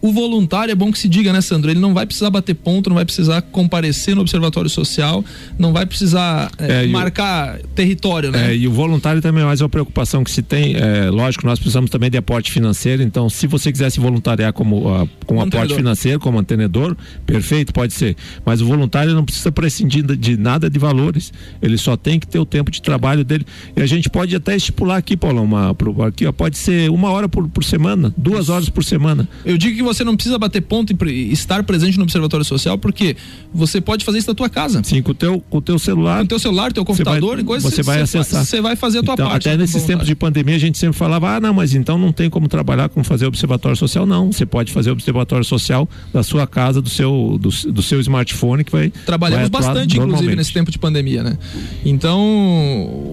O 0.00 0.12
voluntário 0.12 0.72
é 0.72 0.74
bom 0.74 0.90
que 0.90 0.98
se 0.98 1.08
diga, 1.08 1.32
né, 1.32 1.40
Sandro? 1.40 1.70
Ele 1.70 1.80
não 1.80 1.94
vai 1.94 2.06
precisar 2.06 2.30
bater 2.30 2.54
ponto, 2.54 2.90
não 2.90 2.94
vai 2.96 3.04
precisar 3.04 3.42
comparecer 3.42 4.14
no 4.14 4.20
observatório 4.20 4.70
social, 4.70 5.24
não 5.58 5.72
vai 5.72 5.86
precisar 5.86 6.50
é, 6.58 6.84
é, 6.84 6.86
marcar 6.86 7.58
o, 7.58 7.68
território, 7.68 8.30
né? 8.30 8.52
É, 8.52 8.56
e 8.56 8.66
o 8.66 8.72
voluntário 8.72 9.20
também 9.20 9.42
é 9.42 9.46
mais 9.46 9.60
uma 9.60 9.68
preocupação 9.68 10.22
que 10.24 10.30
se 10.30 10.42
tem. 10.42 10.76
É, 10.76 11.10
lógico, 11.10 11.46
nós 11.46 11.58
precisamos 11.58 11.90
também 11.90 12.10
de 12.10 12.16
aporte 12.16 12.50
financeiro, 12.50 13.02
então 13.02 13.28
se 13.28 13.46
você 13.46 13.70
quiser 13.72 13.90
se 13.90 14.00
voluntariar 14.00 14.52
como, 14.52 15.02
uh, 15.02 15.08
com 15.26 15.40
aporte 15.40 15.74
financeiro, 15.74 16.20
como 16.20 16.36
mantenedor, 16.36 16.96
perfeito, 17.24 17.72
pode 17.72 17.94
ser. 17.94 18.16
Mas 18.44 18.60
o 18.60 18.66
voluntário 18.66 19.14
não 19.14 19.24
precisa 19.24 19.50
prescindir 19.50 20.04
de 20.04 20.36
nada 20.36 20.68
de 20.68 20.78
valores, 20.78 21.32
ele 21.62 21.78
só 21.78 21.96
tem 21.96 22.18
que 22.18 22.26
ter 22.26 22.38
o 22.38 22.44
tempo 22.44 22.70
de 22.70 22.82
trabalho 22.82 23.24
dele. 23.24 23.46
E 23.76 23.80
a 23.80 23.86
gente 23.86 24.10
pode 24.10 24.34
até 24.34 24.56
estipular 24.56 24.98
aqui, 24.98 25.16
Paulo, 25.16 25.42
uma, 25.42 25.74
aqui, 26.06 26.26
ó, 26.26 26.32
pode 26.32 26.58
ser 26.58 26.90
uma 26.90 27.10
hora 27.10 27.28
por, 27.28 27.48
por 27.48 27.64
semana, 27.64 28.12
duas 28.16 28.48
horas 28.48 28.68
por 28.68 28.84
semana. 28.84 29.28
Eu 29.44 29.56
digo 29.56 29.76
que 29.76 29.82
você 29.84 30.04
não 30.04 30.14
precisa 30.14 30.38
bater 30.38 30.62
ponto 30.62 30.92
e 31.06 31.32
estar 31.32 31.62
presente 31.62 31.96
no 31.96 32.04
Observatório 32.04 32.44
Social, 32.44 32.78
porque 32.78 33.16
você 33.52 33.80
pode 33.80 34.04
fazer 34.04 34.18
isso 34.18 34.26
da 34.26 34.34
tua 34.34 34.48
casa. 34.48 34.82
Sim, 34.84 35.02
com 35.02 35.12
o 35.12 35.14
teu, 35.14 35.40
com 35.40 35.58
o 35.58 35.62
teu 35.62 35.78
celular. 35.78 36.18
Com 36.18 36.24
o 36.24 36.28
teu 36.28 36.38
celular, 36.38 36.72
teu 36.72 36.84
computador 36.84 37.34
vai, 37.34 37.40
e 37.40 37.44
coisas 37.44 37.72
Você 37.72 37.82
vai 37.82 38.00
acessar. 38.00 38.44
Você 38.44 38.60
vai 38.60 38.76
fazer 38.76 38.98
a 38.98 39.02
tua 39.02 39.14
então, 39.14 39.28
parte. 39.28 39.48
Até 39.48 39.56
nesses 39.56 39.82
tempos 39.84 40.06
de 40.06 40.14
pandemia 40.14 40.56
a 40.56 40.58
gente 40.58 40.78
sempre 40.78 40.96
falava, 40.96 41.36
ah, 41.36 41.40
não, 41.40 41.54
mas 41.54 41.74
então 41.74 41.98
não 41.98 42.12
tem 42.12 42.28
como 42.28 42.48
trabalhar 42.48 42.88
com 42.88 43.02
fazer 43.04 43.26
Observatório 43.26 43.76
Social. 43.76 44.06
Não, 44.06 44.32
você 44.32 44.46
pode 44.46 44.72
fazer 44.72 44.90
Observatório 44.90 45.44
Social 45.44 45.88
da 46.12 46.22
sua 46.22 46.46
casa, 46.46 46.80
do 46.80 46.88
seu, 46.88 47.38
do, 47.40 47.50
do 47.72 47.82
seu 47.82 48.00
smartphone 48.00 48.64
que 48.64 48.72
vai. 48.72 48.90
Trabalhamos 49.06 49.48
vai 49.48 49.62
bastante, 49.62 49.98
inclusive, 49.98 50.36
nesse 50.36 50.52
tempo 50.52 50.70
de 50.70 50.78
pandemia, 50.78 51.22
né? 51.22 51.38
Então, 51.84 52.20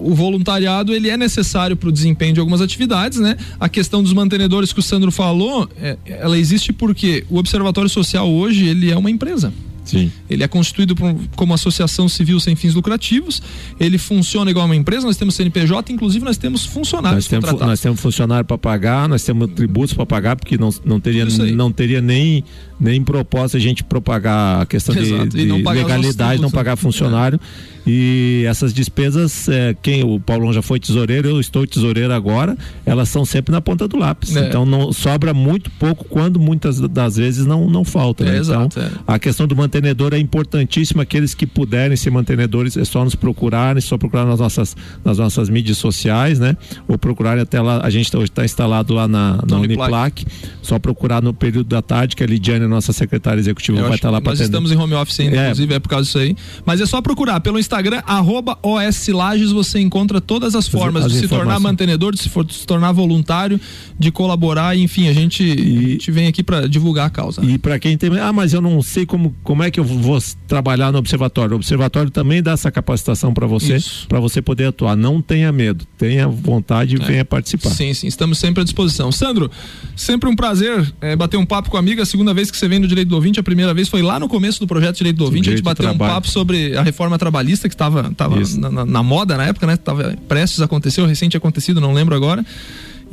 o 0.04 0.12
voluntariado 0.14 0.92
ele 0.92 1.08
é 1.08 1.16
necessário 1.16 1.76
para 1.76 1.88
o 1.88 1.92
desempenho 1.92 2.34
de 2.34 2.40
algumas 2.40 2.60
atividades, 2.60 3.18
né? 3.18 3.36
A 3.58 3.68
questão 3.68 4.02
dos 4.02 4.12
mantenedores 4.12 4.72
que 4.72 4.80
o 4.80 4.82
Sandro 4.82 5.10
falou, 5.10 5.68
é, 5.80 5.96
ela 6.04 6.38
existe 6.38 6.61
porque 6.70 7.24
o 7.30 7.38
Observatório 7.38 7.88
Social 7.88 8.30
hoje 8.30 8.66
ele 8.66 8.90
é 8.90 8.96
uma 8.96 9.10
empresa. 9.10 9.50
Sim. 9.84 10.12
Ele 10.30 10.42
é 10.42 10.48
constituído 10.48 10.94
por, 10.94 11.14
como 11.34 11.52
associação 11.54 12.08
civil 12.08 12.38
sem 12.38 12.54
fins 12.54 12.74
lucrativos. 12.74 13.42
Ele 13.80 13.98
funciona 13.98 14.50
igual 14.50 14.66
uma 14.66 14.76
empresa. 14.76 15.06
Nós 15.06 15.16
temos 15.16 15.34
CNPJ, 15.34 15.92
inclusive 15.92 16.24
nós 16.24 16.36
temos 16.36 16.64
funcionários. 16.64 17.28
Nós 17.28 17.28
temos, 17.28 17.60
nós 17.60 17.80
temos 17.80 18.00
funcionário 18.00 18.44
para 18.44 18.58
pagar, 18.58 19.08
nós 19.08 19.24
temos 19.24 19.50
tributos 19.52 19.94
para 19.94 20.06
pagar, 20.06 20.36
porque 20.36 20.56
não, 20.56 20.70
não 20.84 21.00
teria, 21.00 21.24
não 21.24 21.72
teria 21.72 22.00
nem, 22.00 22.44
nem 22.78 23.02
proposta 23.02 23.56
a 23.56 23.60
gente 23.60 23.82
propagar 23.82 24.62
a 24.62 24.66
questão 24.66 24.94
Exato. 24.94 25.28
de, 25.28 25.38
de 25.38 25.46
não 25.46 25.56
legalidade, 25.56 26.40
não 26.40 26.50
pagar 26.50 26.76
funcionário. 26.76 27.40
É. 27.71 27.71
E 27.86 28.44
essas 28.46 28.72
despesas, 28.72 29.48
é, 29.48 29.74
quem 29.82 30.04
o 30.04 30.20
Paulão 30.20 30.52
já 30.52 30.62
foi 30.62 30.78
tesoureiro, 30.78 31.28
eu 31.28 31.40
estou 31.40 31.66
tesoureiro 31.66 32.12
agora, 32.12 32.56
elas 32.86 33.08
são 33.08 33.24
sempre 33.24 33.52
na 33.52 33.60
ponta 33.60 33.88
do 33.88 33.96
lápis. 33.96 34.36
É. 34.36 34.46
Então 34.46 34.64
não 34.64 34.92
sobra 34.92 35.34
muito 35.34 35.70
pouco 35.72 36.04
quando 36.04 36.38
muitas 36.38 36.80
das 36.80 37.16
vezes 37.16 37.44
não 37.44 37.68
não 37.68 37.84
falta. 37.84 38.24
Né? 38.24 38.36
É, 38.36 38.40
então 38.40 38.66
exato, 38.66 39.02
a 39.06 39.18
questão 39.18 39.46
do 39.46 39.56
mantenedor 39.56 40.14
é 40.14 40.18
importantíssima. 40.18 41.02
Aqueles 41.02 41.34
que 41.34 41.46
puderem 41.46 41.96
ser 41.96 42.10
mantenedores 42.10 42.76
é 42.76 42.84
só 42.84 43.04
nos 43.04 43.14
procurarem, 43.14 43.80
só 43.80 43.98
procurar 43.98 44.24
nas 44.26 44.38
nossas 44.38 44.76
nas 45.04 45.18
nossas 45.18 45.48
mídias 45.48 45.78
sociais, 45.78 46.38
né? 46.38 46.56
Ou 46.86 46.96
procurarem 46.96 47.42
até 47.42 47.60
lá. 47.60 47.80
A 47.82 47.90
gente 47.90 48.16
hoje 48.16 48.26
está 48.26 48.44
instalado 48.44 48.94
lá 48.94 49.08
na, 49.08 49.38
na 49.46 49.58
Uniplac. 49.58 49.92
Uniplac. 49.92 50.26
Só 50.62 50.78
procurar 50.78 51.20
no 51.20 51.34
período 51.34 51.68
da 51.68 51.82
tarde 51.82 52.14
que 52.14 52.22
a 52.22 52.26
Lidiane, 52.26 52.66
nossa 52.66 52.92
secretária 52.92 53.40
executiva, 53.40 53.78
eu 53.78 53.84
vai 53.84 53.94
estar 53.96 54.08
tá 54.08 54.12
lá 54.12 54.20
para 54.20 54.32
atender. 54.32 54.42
Nós 54.42 54.48
estamos 54.48 54.72
em 54.72 54.76
home 54.76 54.94
office 54.94 55.20
ainda, 55.20 55.36
é. 55.36 55.42
inclusive 55.44 55.74
é 55.74 55.78
por 55.80 55.88
causa 55.88 56.04
disso 56.04 56.18
aí. 56.18 56.36
Mas 56.64 56.80
é 56.80 56.86
só 56.86 57.00
procurar 57.00 57.40
pelo 57.40 57.58
Instagram 57.58 57.71
Instagram, 57.72 58.02
arroba 58.06 58.58
OS 58.62 59.08
Lages, 59.08 59.50
você 59.50 59.80
encontra 59.80 60.20
todas 60.20 60.54
as 60.54 60.68
formas 60.68 61.06
as 61.06 61.12
de 61.12 61.20
se 61.20 61.28
tornar 61.28 61.58
mantenedor, 61.58 62.12
de 62.12 62.20
se, 62.20 62.28
for, 62.28 62.44
de 62.44 62.52
se, 62.52 62.66
tornar 62.66 62.92
voluntário, 62.92 63.58
de 63.98 64.10
colaborar, 64.10 64.76
enfim, 64.76 65.08
a 65.08 65.12
gente, 65.14 65.42
e, 65.42 65.86
a 65.86 65.88
gente 65.92 66.10
vem 66.10 66.26
aqui 66.26 66.42
para 66.42 66.68
divulgar 66.68 67.06
a 67.06 67.10
causa. 67.10 67.42
E 67.42 67.56
para 67.56 67.78
quem 67.78 67.96
tem, 67.96 68.10
ah, 68.18 68.30
mas 68.30 68.52
eu 68.52 68.60
não 68.60 68.82
sei 68.82 69.06
como, 69.06 69.34
como 69.42 69.62
é 69.62 69.70
que 69.70 69.80
eu 69.80 69.84
vou 69.84 70.18
trabalhar 70.46 70.92
no 70.92 70.98
observatório. 70.98 71.54
O 71.54 71.56
observatório 71.56 72.10
também 72.10 72.42
dá 72.42 72.52
essa 72.52 72.70
capacitação 72.70 73.32
para 73.32 73.46
você, 73.46 73.78
para 74.06 74.20
você 74.20 74.42
poder 74.42 74.66
atuar. 74.66 74.94
Não 74.94 75.22
tenha 75.22 75.50
medo, 75.50 75.86
tenha 75.96 76.28
vontade 76.28 76.96
e 76.96 77.02
é. 77.02 77.04
venha 77.04 77.24
participar. 77.24 77.70
Sim, 77.70 77.94
sim, 77.94 78.06
estamos 78.06 78.36
sempre 78.36 78.60
à 78.60 78.64
disposição. 78.64 79.10
Sandro, 79.10 79.50
sempre 79.96 80.28
um 80.28 80.36
prazer 80.36 80.92
é, 81.00 81.16
bater 81.16 81.38
um 81.38 81.46
papo 81.46 81.70
com 81.70 81.78
a 81.78 81.80
amiga. 81.80 82.02
A 82.02 82.06
segunda 82.06 82.34
vez 82.34 82.50
que 82.50 82.58
você 82.58 82.68
vem 82.68 82.78
no 82.78 82.86
Direito 82.86 83.08
do 83.08 83.14
Ouvinte, 83.14 83.40
a 83.40 83.42
primeira 83.42 83.72
vez 83.72 83.88
foi 83.88 84.02
lá 84.02 84.20
no 84.20 84.28
começo 84.28 84.60
do 84.60 84.66
projeto 84.66 84.98
Direito 84.98 85.16
do 85.16 85.24
Ouvinte, 85.24 85.48
a 85.48 85.52
gente 85.52 85.62
bateu 85.62 85.90
um 85.90 85.96
papo 85.96 86.28
sobre 86.28 86.76
a 86.76 86.82
reforma 86.82 87.18
trabalhista 87.18 87.61
que 87.68 87.74
estava 87.74 88.12
tava 88.14 88.36
na, 88.58 88.70
na, 88.70 88.84
na, 88.84 89.02
moda 89.02 89.36
na 89.36 89.46
época, 89.46 89.66
né? 89.66 89.76
Tava 89.76 90.16
prestes 90.28 90.60
a 90.60 90.64
acontecer, 90.64 91.00
ou 91.00 91.06
recente 91.06 91.36
acontecido, 91.36 91.80
não 91.80 91.92
lembro 91.92 92.14
agora. 92.14 92.44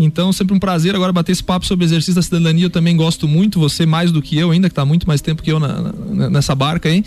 Então, 0.01 0.31
sempre 0.31 0.55
um 0.55 0.59
prazer 0.59 0.95
agora 0.95 1.11
bater 1.11 1.33
esse 1.33 1.43
papo 1.43 1.65
sobre 1.65 1.83
exercício 1.83 2.15
da 2.15 2.21
cidadania. 2.21 2.65
Eu 2.65 2.69
também 2.69 2.95
gosto 2.95 3.27
muito, 3.27 3.59
você 3.59 3.85
mais 3.85 4.13
do 4.13 4.21
que 4.21 4.37
eu, 4.37 4.51
ainda 4.51 4.69
que 4.69 4.71
está 4.71 4.85
muito 4.85 5.05
mais 5.05 5.19
tempo 5.19 5.43
que 5.43 5.51
eu 5.51 5.59
na, 5.59 5.91
na, 5.91 6.29
nessa 6.29 6.55
barca 6.55 6.87
aí. 6.87 7.03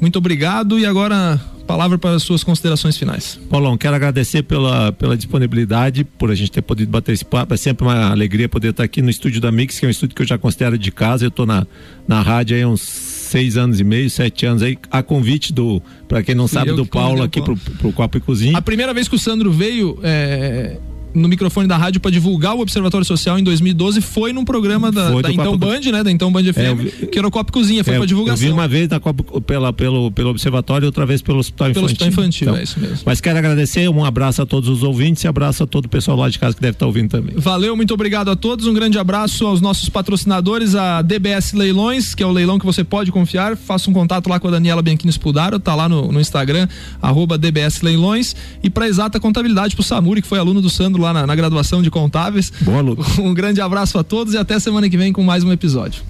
Muito 0.00 0.16
obrigado 0.16 0.78
e 0.78 0.86
agora 0.86 1.40
palavra 1.66 1.98
para 1.98 2.14
as 2.14 2.22
suas 2.22 2.44
considerações 2.44 2.96
finais. 2.96 3.40
Paulão, 3.50 3.76
quero 3.76 3.96
agradecer 3.96 4.44
pela, 4.44 4.92
pela 4.92 5.16
disponibilidade, 5.16 6.04
por 6.04 6.30
a 6.30 6.34
gente 6.36 6.52
ter 6.52 6.62
podido 6.62 6.88
bater 6.88 7.12
esse 7.12 7.24
papo. 7.24 7.52
É 7.52 7.56
sempre 7.56 7.84
uma 7.84 8.10
alegria 8.10 8.48
poder 8.48 8.70
estar 8.70 8.84
aqui 8.84 9.02
no 9.02 9.10
estúdio 9.10 9.40
da 9.40 9.50
Mix, 9.50 9.80
que 9.80 9.84
é 9.84 9.88
um 9.88 9.90
estúdio 9.90 10.14
que 10.14 10.22
eu 10.22 10.26
já 10.26 10.38
considero 10.38 10.78
de 10.78 10.92
casa. 10.92 11.24
Eu 11.24 11.28
estou 11.28 11.44
na, 11.44 11.66
na 12.06 12.22
rádio 12.22 12.56
aí 12.56 12.64
uns 12.64 13.15
seis 13.26 13.56
anos 13.56 13.80
e 13.80 13.84
meio, 13.84 14.08
sete 14.08 14.46
anos 14.46 14.62
aí, 14.62 14.78
a 14.90 15.02
convite 15.02 15.52
do, 15.52 15.82
para 16.08 16.22
quem 16.22 16.34
não 16.34 16.48
Fui 16.48 16.58
sabe, 16.58 16.72
do 16.72 16.86
Paulo 16.86 17.22
aqui 17.22 17.42
pro, 17.42 17.56
pro 17.56 17.92
Copa 17.92 18.18
e 18.18 18.20
Cozinha. 18.20 18.56
A 18.56 18.62
primeira 18.62 18.94
vez 18.94 19.08
que 19.08 19.14
o 19.14 19.18
Sandro 19.18 19.52
veio, 19.52 19.98
é, 20.02 20.78
no 21.16 21.28
microfone 21.28 21.66
da 21.66 21.76
rádio 21.76 22.00
para 22.00 22.10
divulgar 22.10 22.54
o 22.54 22.60
Observatório 22.60 23.04
Social 23.04 23.38
em 23.38 23.42
2012 23.42 24.00
foi 24.00 24.32
num 24.32 24.44
programa 24.44 24.92
da, 24.92 25.10
da 25.20 25.32
então 25.32 25.56
Band, 25.56 25.80
né? 25.90 26.04
Da 26.04 26.10
então 26.10 26.30
Band 26.30 26.44
FM, 26.44 26.58
é, 26.58 26.74
vi, 26.74 26.90
que 27.06 27.18
era 27.18 27.26
o 27.26 27.30
Copa 27.30 27.50
Cozinha, 27.50 27.82
foi 27.82 27.94
é, 27.94 27.96
para 27.96 28.06
divulgação. 28.06 28.46
Eu 28.46 28.52
vi 28.52 28.52
uma 28.52 28.68
vez 28.68 28.88
da 28.88 29.00
Copa, 29.00 29.40
pela, 29.40 29.72
pelo, 29.72 30.10
pelo 30.12 30.30
Observatório 30.30 30.84
e 30.84 30.86
outra 30.86 31.06
vez 31.06 31.22
pelo 31.22 31.38
Hospital 31.38 31.72
pelo 31.72 31.86
Infantil. 31.86 32.06
Hospital 32.06 32.08
Infantil, 32.08 32.48
então, 32.48 32.56
é 32.60 32.62
isso 32.62 32.78
mesmo. 32.78 32.98
Mas 33.06 33.20
quero 33.20 33.38
agradecer, 33.38 33.88
um 33.88 34.04
abraço 34.04 34.42
a 34.42 34.46
todos 34.46 34.68
os 34.68 34.82
ouvintes 34.82 35.24
e 35.24 35.28
abraço 35.28 35.62
a 35.62 35.66
todo 35.66 35.86
o 35.86 35.88
pessoal 35.88 36.18
lá 36.18 36.28
de 36.28 36.38
casa 36.38 36.54
que 36.54 36.60
deve 36.60 36.72
estar 36.72 36.84
tá 36.84 36.86
ouvindo 36.86 37.10
também. 37.10 37.34
Valeu, 37.36 37.74
muito 37.74 37.94
obrigado 37.94 38.30
a 38.30 38.36
todos, 38.36 38.66
um 38.66 38.74
grande 38.74 38.98
abraço 38.98 39.46
aos 39.46 39.60
nossos 39.60 39.88
patrocinadores, 39.88 40.74
a 40.74 41.00
DBS 41.00 41.54
Leilões, 41.54 42.14
que 42.14 42.22
é 42.22 42.26
o 42.26 42.32
leilão 42.32 42.58
que 42.58 42.66
você 42.66 42.84
pode 42.84 43.10
confiar, 43.10 43.56
faça 43.56 43.88
um 43.88 43.92
contato 43.92 44.28
lá 44.28 44.38
com 44.38 44.48
a 44.48 44.50
Daniela 44.50 44.82
Bianchini 44.82 45.12
Spudaro, 45.12 45.58
tá 45.58 45.74
lá 45.74 45.88
no, 45.88 46.12
no 46.12 46.20
Instagram, 46.20 46.68
arroba 47.00 47.38
DBS 47.38 47.80
Leilões, 47.80 48.36
e 48.62 48.68
para 48.68 48.86
exata 48.86 49.18
contabilidade 49.18 49.74
pro 49.74 49.82
Samuri, 49.82 50.20
que 50.20 50.28
foi 50.28 50.38
aluno 50.38 50.60
do 50.60 50.68
Sandro 50.68 51.02
lá 51.02 51.05
na, 51.12 51.26
na 51.26 51.34
graduação 51.34 51.82
de 51.82 51.90
contábeis. 51.90 52.52
Boa, 52.60 52.80
Lucas. 52.80 53.18
Um 53.18 53.34
grande 53.34 53.60
abraço 53.60 53.98
a 53.98 54.04
todos 54.04 54.34
e 54.34 54.38
até 54.38 54.58
semana 54.58 54.88
que 54.88 54.96
vem 54.96 55.12
com 55.12 55.22
mais 55.22 55.42
um 55.42 55.52
episódio. 55.52 56.02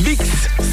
Mix 0.00 0.28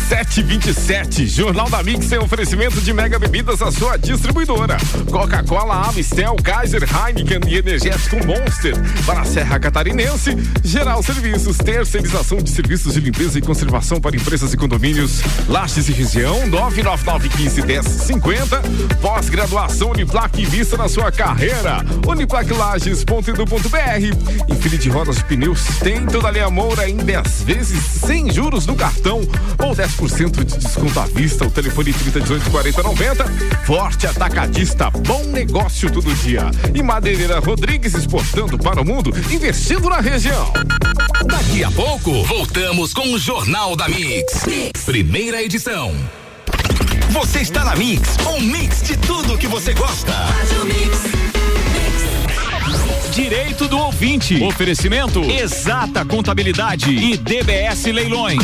727, 0.09 1.27
Jornal 1.27 1.69
da 1.69 1.81
Mix 1.81 2.07
tem 2.07 2.19
oferecimento 2.19 2.81
de 2.81 2.91
mega 2.91 3.17
bebidas 3.17 3.61
à 3.61 3.71
sua 3.71 3.95
distribuidora. 3.97 4.75
Coca-Cola, 5.09 5.87
Amistel, 5.87 6.35
Kaiser, 6.43 6.83
Heineken 6.83 7.39
e 7.47 7.55
Energético 7.57 8.17
Monster. 8.25 8.75
Para 9.05 9.21
a 9.21 9.25
Serra 9.25 9.57
Catarinense, 9.59 10.35
Geral 10.63 11.01
Serviços, 11.01 11.57
terceirização 11.57 12.39
de 12.39 12.49
serviços 12.49 12.93
de 12.93 12.99
limpeza 12.99 13.39
e 13.39 13.41
conservação 13.41 14.01
para 14.01 14.15
empresas 14.15 14.53
e 14.53 14.57
condomínios. 14.57 15.21
Lages 15.47 15.87
e 15.87 15.93
região, 15.93 16.41
999151050. 16.49 18.97
Pós-graduação 19.01 19.91
Uniplac 19.91 20.45
vista 20.45 20.75
na 20.75 20.89
sua 20.89 21.09
carreira. 21.11 21.85
Uniplaclages.edu.br. 22.05 24.49
Infinite 24.49 24.89
rodas 24.89 25.15
de 25.17 25.23
pneus 25.23 25.63
tem 25.79 26.05
toda 26.05 26.27
a 26.27 26.31
linha 26.31 26.49
Moura 26.49 26.89
em 26.89 26.97
10 26.97 27.43
vezes 27.43 27.81
sem 28.05 28.29
juros 28.29 28.65
no 28.71 28.75
cartão 28.75 29.19
ou 29.59 29.75
10% 29.75 30.45
de 30.45 30.57
desconto 30.57 30.99
à 30.99 31.05
vista. 31.05 31.45
O 31.45 31.51
telefone 31.51 31.93
3018 31.93 32.49
40 32.49 32.83
90. 32.83 33.25
Forte 33.65 34.07
Atacadista, 34.07 34.89
bom 34.89 35.23
negócio 35.25 35.91
todo 35.91 36.13
dia. 36.15 36.49
E 36.73 36.81
Madeireira 36.81 37.39
Rodrigues 37.39 37.93
exportando 37.93 38.57
para 38.57 38.81
o 38.81 38.85
mundo, 38.85 39.11
investindo 39.29 39.89
na 39.89 39.99
região. 39.99 40.53
Daqui 41.25 41.63
a 41.63 41.71
pouco, 41.71 42.23
voltamos 42.23 42.93
com 42.93 43.13
o 43.13 43.19
Jornal 43.19 43.75
da 43.75 43.89
mix. 43.89 44.45
mix. 44.45 44.83
Primeira 44.85 45.43
edição. 45.43 45.93
Você 47.09 47.39
está 47.39 47.65
na 47.65 47.75
Mix, 47.75 48.15
um 48.25 48.39
mix 48.39 48.83
de 48.83 48.95
tudo 48.95 49.37
que 49.37 49.47
você 49.47 49.73
gosta. 49.73 50.13
Direito 53.11 53.67
do 53.67 53.77
ouvinte. 53.77 54.41
Oferecimento 54.41 55.21
Exata 55.29 56.05
Contabilidade 56.05 56.95
e 56.95 57.17
DBS 57.17 57.87
Leilões. 57.87 58.39